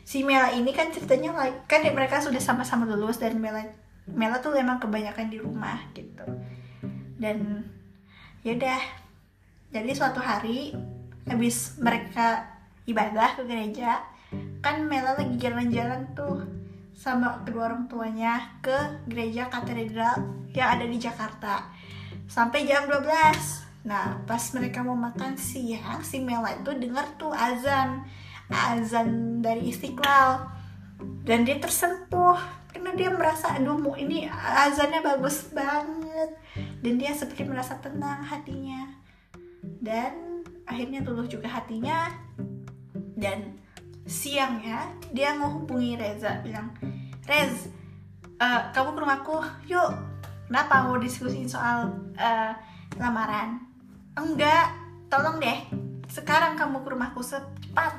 Si 0.08 0.22
Mela 0.24 0.54
ini 0.54 0.72
kan 0.72 0.94
ceritanya 0.94 1.34
like 1.34 1.66
kan 1.66 1.84
mereka 1.84 2.22
sudah 2.22 2.40
sama-sama 2.40 2.86
lulus 2.86 3.18
dan 3.18 3.38
Mela 3.42 3.66
Mela 4.08 4.40
tuh 4.40 4.56
emang 4.56 4.80
kebanyakan 4.80 5.28
di 5.28 5.38
rumah 5.42 5.82
gitu. 5.92 6.24
Dan 7.18 7.66
yaudah 8.46 8.80
jadi 9.74 9.92
suatu 9.92 10.24
hari 10.24 10.72
habis 11.28 11.76
mereka 11.82 12.48
ibadah 12.88 13.36
ke 13.36 13.44
gereja 13.44 14.00
kan 14.64 14.88
Mela 14.88 15.16
lagi 15.20 15.36
jalan-jalan 15.36 16.16
tuh 16.16 16.44
sama 16.98 17.44
kedua 17.46 17.70
orang 17.70 17.86
tuanya 17.86 18.58
ke 18.64 19.06
gereja 19.06 19.52
katedral 19.52 20.18
yang 20.56 20.80
ada 20.80 20.86
di 20.88 20.98
Jakarta. 20.98 21.70
Sampai 22.26 22.66
jam 22.66 22.90
12 22.90 23.67
nah 23.88 24.20
pas 24.28 24.44
mereka 24.52 24.84
mau 24.84 25.00
makan 25.00 25.40
siang 25.40 26.04
si 26.04 26.20
Mela 26.20 26.52
itu 26.60 26.76
dengar 26.76 27.08
tuh 27.16 27.32
azan. 27.32 28.04
Azan 28.52 29.40
dari 29.40 29.72
Istiqlal. 29.72 30.52
Dan 31.24 31.48
dia 31.48 31.56
tersentuh. 31.60 32.36
Karena 32.68 32.94
dia 32.94 33.10
merasa 33.10 33.56
aduh 33.56 33.80
ini 33.96 34.28
azannya 34.36 35.00
bagus 35.00 35.50
banget. 35.56 36.36
Dan 36.84 37.00
dia 37.00 37.16
seperti 37.16 37.48
merasa 37.48 37.80
tenang 37.80 38.28
hatinya. 38.28 38.92
Dan 39.64 40.44
akhirnya 40.68 41.04
tulus 41.08 41.32
juga 41.32 41.48
hatinya. 41.48 42.12
Dan 43.18 43.56
siangnya 44.08 44.92
dia 45.12 45.36
menghubungi 45.36 46.00
Reza 46.00 46.40
bilang 46.40 46.72
Rez 47.28 47.68
uh, 48.40 48.72
kamu 48.72 48.96
ke 48.96 49.00
rumahku? 49.04 49.38
Yuk. 49.68 49.92
Kenapa 50.48 50.88
mau 50.88 50.96
diskusi 50.96 51.44
soal 51.44 51.92
uh, 52.16 52.52
lamaran 52.96 53.67
enggak 54.18 54.74
tolong 55.08 55.38
deh. 55.38 55.60
Sekarang 56.10 56.58
kamu 56.58 56.82
ke 56.82 56.90
rumahku 56.90 57.22
cepat 57.22 57.94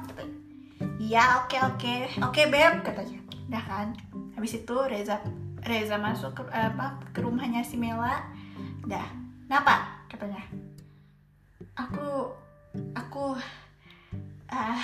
ya 0.98 1.46
oke 1.46 1.54
okay, 1.54 1.60
oke. 1.62 1.78
Okay. 1.78 1.98
oke 2.20 2.34
okay, 2.34 2.44
beb. 2.50 2.84
Katanya. 2.84 3.18
Udah 3.48 3.64
kan? 3.64 3.88
Habis 4.34 4.60
itu 4.60 4.76
Reza 4.84 5.22
Reza 5.64 5.96
masuk 5.96 6.36
ke 6.36 6.42
apa 6.52 7.00
ke 7.14 7.22
rumahnya 7.22 7.64
si 7.64 7.80
Mela. 7.80 8.28
Dah 8.84 9.08
kenapa? 9.48 10.04
Katanya. 10.10 10.42
Aku 11.78 12.34
aku 12.92 13.38
ah 14.50 14.76
uh, 14.76 14.82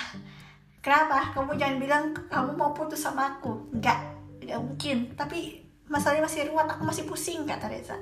kenapa? 0.81 1.35
Kamu 1.35 1.53
jangan 1.59 1.77
bilang 1.77 2.03
kamu 2.31 2.57
mau 2.57 2.71
putus 2.73 3.03
sama 3.03 3.37
aku. 3.37 3.69
Enggak 3.75 4.01
enggak 4.41 4.59
mungkin. 4.63 4.97
Tapi 5.13 5.61
masalahnya 5.85 6.25
masih 6.25 6.49
ruwet 6.49 6.65
aku 6.65 6.83
masih 6.87 7.03
pusing 7.05 7.45
kata 7.45 7.69
Reza. 7.69 7.97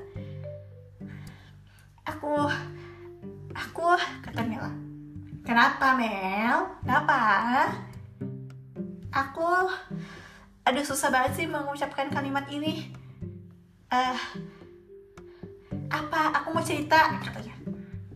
Aku 2.07 2.47
aku 3.53 3.93
kata 4.25 4.41
Mela. 4.45 4.71
Kenapa 5.45 5.93
Mel? 5.95 6.79
Kenapa? 6.81 7.19
Aku 9.13 9.69
aduh 10.63 10.85
susah 10.85 11.11
banget 11.13 11.43
sih 11.43 11.47
mengucapkan 11.47 12.09
kalimat 12.09 12.49
ini. 12.49 12.89
Eh 13.93 13.95
uh, 13.95 14.17
apa 15.93 16.41
aku 16.41 16.57
mau 16.57 16.65
cerita? 16.65 17.21
Katanya. 17.21 17.53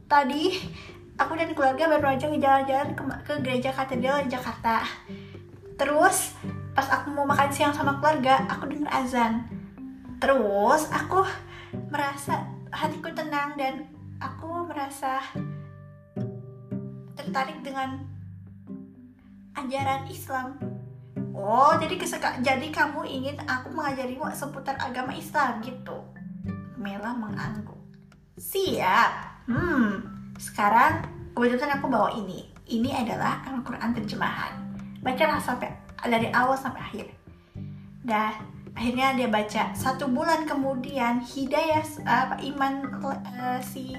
Tadi 0.07 0.43
aku 1.19 1.37
dan 1.37 1.53
keluarga 1.53 1.85
baru 1.97 2.17
aja 2.17 2.25
jalan-jalan 2.31 2.89
ke, 2.97 3.03
ke 3.27 3.33
gereja 3.45 3.69
katedral 3.75 4.25
di 4.25 4.33
Jakarta. 4.33 4.81
Terus 5.77 6.33
pas 6.73 6.87
aku 6.89 7.13
mau 7.13 7.25
makan 7.25 7.49
siang 7.53 7.73
sama 7.75 8.01
keluarga 8.01 8.45
aku 8.49 8.65
dengar 8.71 9.05
azan. 9.05 9.45
Terus 10.17 10.89
aku 10.89 11.21
merasa 11.93 12.41
hatiku 12.73 13.13
tenang 13.13 13.53
dan 13.53 13.85
aku 14.17 14.56
merasa 14.67 15.23
tertarik 17.15 17.63
dengan 17.63 18.03
ajaran 19.55 20.05
Islam 20.11 20.59
oh 21.33 21.73
jadi 21.79 21.95
keseka 21.97 22.43
jadi 22.45 22.67
kamu 22.69 23.07
ingin 23.07 23.37
aku 23.47 23.73
mengajarimu 23.73 24.27
seputar 24.35 24.77
agama 24.77 25.15
Islam 25.15 25.63
gitu 25.65 26.03
Mela 26.77 27.15
mengangguk 27.15 27.79
siap 28.37 29.41
hmm 29.49 30.17
sekarang 30.37 31.01
kebetulan 31.33 31.77
aku 31.77 31.85
bawa 31.89 32.09
ini. 32.13 32.45
Ini 32.67 33.05
adalah 33.05 33.41
Al-Quran 33.45 33.93
terjemahan. 33.93 34.53
Bacalah 35.01 35.41
sampai 35.41 35.73
dari 36.05 36.29
awal 36.33 36.57
sampai 36.57 36.81
akhir. 36.81 37.05
Dan 38.05 38.33
akhirnya 38.77 39.17
dia 39.17 39.29
baca 39.29 39.73
satu 39.73 40.05
bulan 40.09 40.45
kemudian 40.45 41.21
hidayah 41.21 41.81
apa 42.05 42.37
iman 42.41 42.73
uh, 43.01 43.59
si 43.61 43.97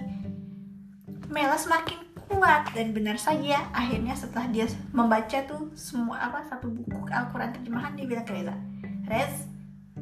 Mela 1.28 1.56
semakin 1.60 2.08
kuat 2.28 2.72
dan 2.76 2.92
benar 2.92 3.16
saja 3.16 3.68
akhirnya 3.72 4.12
setelah 4.12 4.48
dia 4.52 4.68
membaca 4.92 5.38
tuh 5.48 5.72
semua 5.72 6.20
apa 6.28 6.44
satu 6.44 6.68
buku 6.68 7.08
Al-Quran 7.08 7.56
terjemahan 7.56 7.96
dia 7.96 8.04
bilang 8.04 8.24
ke 8.28 8.36
Reza 8.36 8.56
Rez 9.08 9.48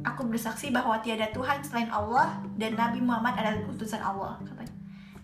aku 0.03 0.27
bersaksi 0.27 0.69
bahwa 0.69 0.99
tiada 0.99 1.31
Tuhan 1.31 1.63
selain 1.63 1.89
Allah 1.89 2.43
dan 2.59 2.75
Nabi 2.75 2.99
Muhammad 3.01 3.39
adalah 3.39 3.63
utusan 3.71 4.01
Allah 4.03 4.37
katanya. 4.43 4.75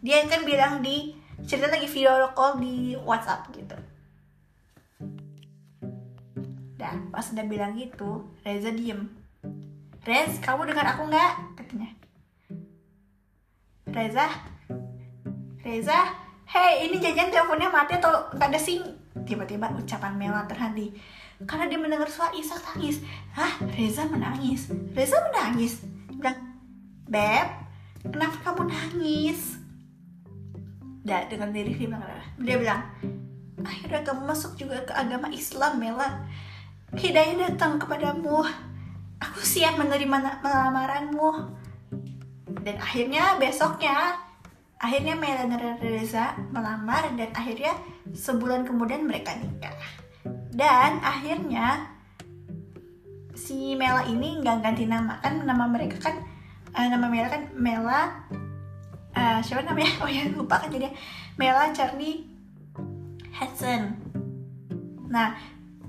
Dia 0.03 0.27
kan 0.27 0.43
bilang 0.43 0.83
di 0.83 1.15
cerita 1.43 1.71
lagi 1.71 1.87
video 1.87 2.31
call 2.35 2.59
di 2.59 2.95
WhatsApp 2.99 3.47
gitu. 3.55 3.77
Dan 6.79 7.07
pas 7.11 7.23
udah 7.31 7.45
bilang 7.47 7.75
gitu 7.79 8.27
Reza 8.43 8.71
diem. 8.71 9.07
Rez 10.03 10.39
kamu 10.43 10.67
dengar 10.67 10.95
aku 10.95 11.07
nggak? 11.07 11.33
katanya. 11.59 11.89
Reza 13.93 14.27
Reza 15.63 16.23
Hei 16.43 16.91
ini 16.91 16.99
jajan 16.99 17.31
teleponnya 17.31 17.71
mati 17.71 17.95
atau 17.95 18.27
nggak 18.35 18.51
ada 18.51 18.59
sing 18.59 18.83
tiba-tiba 19.23 19.71
ucapan 19.73 20.13
Mela 20.19 20.43
terhenti. 20.43 20.91
Karena 21.47 21.71
dia 21.71 21.79
mendengar 21.79 22.05
suara 22.11 22.35
Isak 22.35 22.59
tangis. 22.61 22.99
Hah? 23.31 23.63
Reza 23.71 24.03
menangis? 24.11 24.67
Reza 24.91 25.23
menangis. 25.31 25.81
Bilang 26.11 26.37
Beb 27.07 27.47
kenapa 28.03 28.37
kamu 28.43 28.69
nangis? 28.69 29.55
Da, 31.07 31.23
dengan 31.31 31.55
diri 31.55 31.79
dia 31.79 31.87
bilang 31.87 32.03
dia 32.43 32.55
bilang 32.59 32.81
akhirnya 33.63 34.03
kamu 34.03 34.21
masuk 34.27 34.59
juga 34.59 34.83
ke 34.83 34.91
agama 34.91 35.31
Islam 35.31 35.79
Mela. 35.79 36.27
Hidayah 36.93 37.49
datang 37.49 37.79
kepadamu. 37.79 38.43
Aku 39.23 39.39
siap 39.39 39.79
menerima 39.79 40.43
lamaranmu 40.43 41.31
dan 42.67 42.75
akhirnya 42.83 43.39
besoknya 43.39 44.19
akhirnya 44.83 45.15
Mela 45.15 45.47
dan 45.47 45.79
Reza 45.79 46.35
melamar 46.51 47.07
dan 47.15 47.31
akhirnya 47.31 47.71
sebulan 48.11 48.67
kemudian 48.67 49.07
mereka 49.07 49.31
nikah. 49.39 49.71
Dan 50.51 50.99
akhirnya 50.99 51.87
si 53.31 53.79
Mela 53.79 54.03
ini 54.03 54.43
nggak 54.43 54.59
ganti 54.59 54.83
nama. 54.83 55.23
Kan 55.23 55.47
nama 55.47 55.71
mereka 55.71 56.03
kan 56.03 56.19
uh, 56.75 56.87
nama 56.91 57.07
Mela 57.07 57.31
kan 57.31 57.47
Mela 57.55 58.27
uh, 59.15 59.39
siapa 59.39 59.63
namanya? 59.63 59.95
Oh 60.03 60.11
ya 60.11 60.27
lupa 60.27 60.59
kan 60.59 60.67
jadi 60.67 60.91
Mela 61.39 61.71
Charlie 61.71 62.27
Hudson 63.33 64.11
nah 65.13 65.37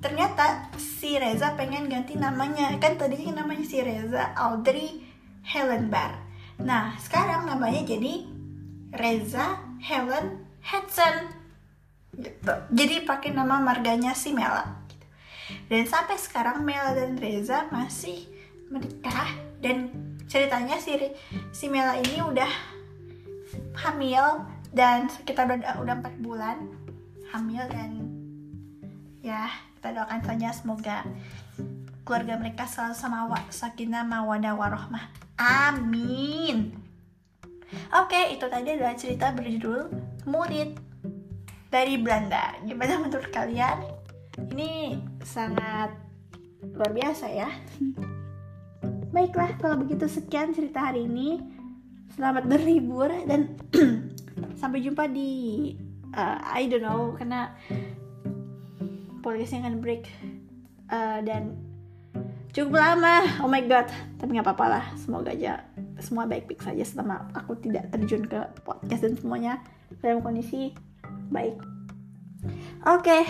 ternyata 0.05 0.69
si 0.77 1.17
Reza 1.17 1.57
pengen 1.57 1.89
ganti 1.89 2.15
namanya. 2.15 2.77
Kan 2.77 3.01
tadinya 3.01 3.43
namanya 3.43 3.65
si 3.65 3.81
Reza 3.83 4.37
Audrey 4.39 5.03
Helen 5.43 5.91
Bar 5.91 6.23
nah 6.55 6.95
sekarang 7.03 7.51
namanya 7.51 7.83
jadi 7.83 8.34
Reza 8.95 9.59
Helen 9.83 10.47
Hudson 10.65 11.29
gitu. 12.15 12.55
jadi 12.73 13.03
pakai 13.03 13.35
nama 13.35 13.59
marganya 13.59 14.15
si 14.15 14.31
Mela. 14.31 14.81
Dan 15.69 15.85
sampai 15.85 16.17
sekarang 16.17 16.63
Mela 16.63 16.95
dan 16.97 17.19
Reza 17.19 17.69
masih 17.69 18.25
menikah. 18.71 19.35
Dan 19.61 19.91
ceritanya 20.31 20.79
si 20.79 20.95
si 21.51 21.67
Mela 21.69 21.99
ini 21.99 22.23
udah 22.23 22.49
hamil 23.75 24.47
dan 24.75 25.11
kita 25.27 25.47
udah 25.47 25.79
udah 25.83 25.95
empat 25.99 26.15
bulan 26.19 26.59
hamil 27.31 27.63
dan 27.71 28.03
ya 29.23 29.51
kita 29.79 29.95
doakan 29.95 30.23
saja 30.23 30.49
semoga 30.55 30.97
keluarga 32.03 32.39
mereka 32.39 32.67
selalu 32.67 32.95
sama 32.95 33.27
sakinah 33.51 34.07
mawadah 34.07 34.55
warohmah. 34.55 35.11
Amin 35.35 36.84
oke 37.95 38.21
itu 38.35 38.47
tadi 38.47 38.69
adalah 38.75 38.95
cerita 38.97 39.33
berjudul 39.35 39.91
murid 40.29 40.77
dari 41.75 41.99
Belanda. 41.99 42.55
Gimana 42.63 43.03
menurut 43.03 43.29
kalian? 43.35 43.83
Ini 44.39 44.99
sangat 45.27 45.91
luar 46.63 46.91
biasa 46.95 47.27
ya. 47.31 47.51
Baiklah 49.11 49.59
kalau 49.59 49.83
begitu 49.83 50.07
sekian 50.07 50.55
cerita 50.55 50.91
hari 50.91 51.07
ini. 51.07 51.43
Selamat 52.15 52.47
berlibur 52.47 53.11
dan 53.27 53.59
sampai 54.61 54.87
jumpa 54.87 55.11
di 55.11 55.75
uh, 56.15 56.39
I 56.47 56.71
don't 56.71 56.87
know 56.87 57.11
karena 57.19 57.51
podcastnya 59.19 59.67
akan 59.67 59.83
break 59.83 60.07
uh, 60.95 61.19
dan 61.27 61.59
cukup 62.55 62.79
lama. 62.79 63.27
Oh 63.43 63.51
my 63.51 63.67
god 63.67 63.91
tapi 64.23 64.39
nggak 64.39 64.47
apa-apa 64.47 64.67
lah. 64.79 64.85
Semoga 64.95 65.35
aja 65.35 65.74
semua 66.03 66.27
baik-baik 66.27 66.63
saja 66.63 66.83
selama 66.83 67.31
aku 67.35 67.55
tidak 67.63 67.91
terjun 67.95 68.27
ke 68.27 68.41
podcast 68.67 69.07
dan 69.07 69.15
semuanya 69.15 69.53
dalam 70.03 70.21
kondisi 70.25 70.75
baik. 71.31 71.55
Oke 72.85 73.09
okay. 73.09 73.23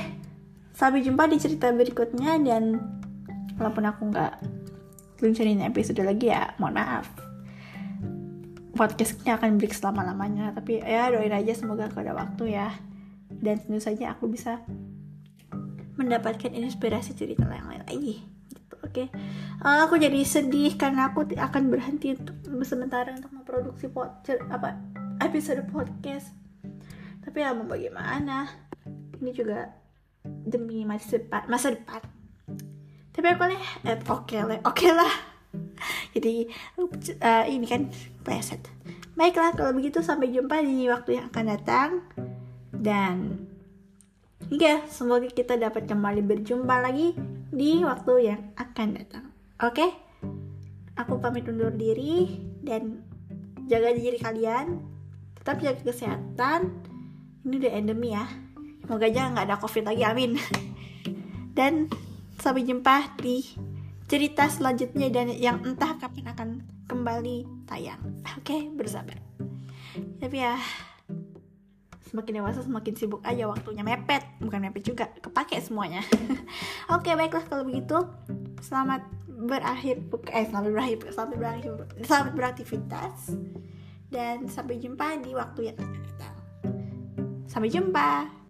sampai 0.75 1.05
jumpa 1.05 1.31
di 1.31 1.39
cerita 1.39 1.71
berikutnya 1.71 2.41
dan 2.43 2.81
walaupun 3.61 3.85
aku 3.87 4.03
nggak 4.11 4.33
luncurin 5.23 5.63
episode 5.63 6.03
lagi 6.03 6.33
ya 6.33 6.53
mohon 6.59 6.77
maaf. 6.77 7.07
Podcastnya 8.75 9.39
akan 9.39 9.61
break 9.61 9.71
selama 9.71 10.03
lamanya 10.03 10.51
tapi 10.51 10.83
ya 10.83 11.07
doain 11.15 11.31
aja 11.31 11.55
semoga 11.55 11.87
ada 11.93 12.17
waktu 12.17 12.59
ya. 12.59 12.75
Dan 13.31 13.61
tentu 13.61 13.79
saja 13.79 14.17
aku 14.17 14.27
bisa 14.27 14.63
mendapatkan 15.95 16.51
inspirasi 16.51 17.15
cerita 17.15 17.47
yang 17.47 17.71
lain 17.71 17.87
lagi 17.87 18.34
oke? 18.95 19.11
Okay? 19.11 19.67
uh, 19.67 19.91
aku 19.91 19.99
jadi 19.99 20.23
sedih 20.23 20.79
karena 20.79 21.11
aku 21.11 21.27
akan 21.35 21.63
berhenti 21.67 22.15
untuk 22.15 22.39
sementara 22.63 23.11
untuk 23.11 23.35
memproduksi 23.35 23.91
pod 23.91 24.23
apa 24.55 24.79
episode 25.19 25.67
podcast. 25.75 26.31
Tapi 27.27 27.43
ya 27.43 27.51
mau 27.51 27.67
bagaimana? 27.67 28.47
Ini 29.19 29.31
juga 29.35 29.75
demi 30.23 30.87
masa 30.87 31.19
depan 31.19 31.43
masa 31.51 31.75
depan. 31.75 31.99
Tapi 33.11 33.27
aku 33.27 33.45
nih 33.51 33.63
eh, 33.91 33.99
oke 33.99 34.31
okay 34.31 34.41
lah 34.47 34.63
oke 34.63 34.79
okay 34.79 34.91
lah. 34.95 35.15
Jadi 36.15 36.47
uh, 37.19 37.45
ini 37.51 37.67
kan 37.67 37.91
preset. 38.23 38.63
Baiklah 39.19 39.59
kalau 39.59 39.75
begitu 39.75 40.07
sampai 40.07 40.31
jumpa 40.31 40.63
di 40.63 40.87
waktu 40.87 41.19
yang 41.19 41.27
akan 41.35 41.45
datang. 41.51 41.91
Dan 42.71 43.43
hingga 44.47 44.87
semoga 44.87 45.27
kita 45.27 45.59
dapat 45.59 45.91
kembali 45.91 46.23
berjumpa 46.23 46.79
lagi 46.79 47.34
di 47.55 47.87
waktu 47.87 48.13
yang 48.35 48.41
akan 48.59 48.89
datang. 48.99 49.31
Oke? 49.63 49.79
Okay? 49.79 49.91
aku 50.95 51.19
pamit 51.19 51.47
undur 51.51 51.75
diri 51.75 52.39
dan 52.63 53.03
jaga 53.67 53.95
diri 53.95 54.19
kalian. 54.19 54.83
Tetap 55.39 55.61
jaga 55.61 55.81
kesehatan. 55.83 56.71
Ini 57.45 57.55
udah 57.61 57.73
endemi 57.75 58.15
ya. 58.15 58.25
Semoga 58.85 59.09
aja 59.09 59.33
nggak 59.33 59.45
ada 59.49 59.57
covid 59.61 59.85
lagi 59.85 60.03
amin. 60.05 60.33
Dan 61.59 61.89
sampai 62.41 62.67
jumpa 62.67 63.15
di 63.21 63.47
cerita 64.11 64.51
selanjutnya 64.51 65.09
dan 65.09 65.33
yang 65.33 65.63
entah 65.63 65.97
kapan 65.97 66.27
akan 66.35 66.49
kembali 66.91 67.65
tayang. 67.65 68.03
Oke 68.37 68.53
okay, 68.53 68.61
bersabar. 68.75 69.17
Tapi 70.19 70.37
ya 70.43 70.59
semakin 72.15 72.39
dewasa 72.39 72.63
semakin 72.63 72.95
sibuk 72.95 73.19
aja 73.27 73.51
waktunya 73.51 73.83
mepet 73.83 74.23
bukan 74.39 74.63
mepet 74.63 74.87
juga 74.87 75.11
kepake 75.19 75.59
semuanya. 75.59 75.99
Oke 76.95 77.11
okay, 77.11 77.19
baiklah 77.19 77.43
kalau 77.51 77.67
begitu. 77.67 78.07
Selamat 78.63 79.03
berakhir 79.27 79.99
eh 80.31 80.47
selamat 80.47 80.71
berakhir 80.71 80.97
selamat 81.11 81.37
berakhir 81.43 81.71
selamat 82.07 82.33
beraktivitas. 82.39 83.35
Dan 84.15 84.47
sampai 84.47 84.79
jumpa 84.79 85.19
di 85.27 85.35
waktu 85.35 85.75
yang 85.75 85.77
akan 85.83 86.01
datang. 86.07 86.37
Sampai 87.51 87.67
jumpa. 87.75 88.44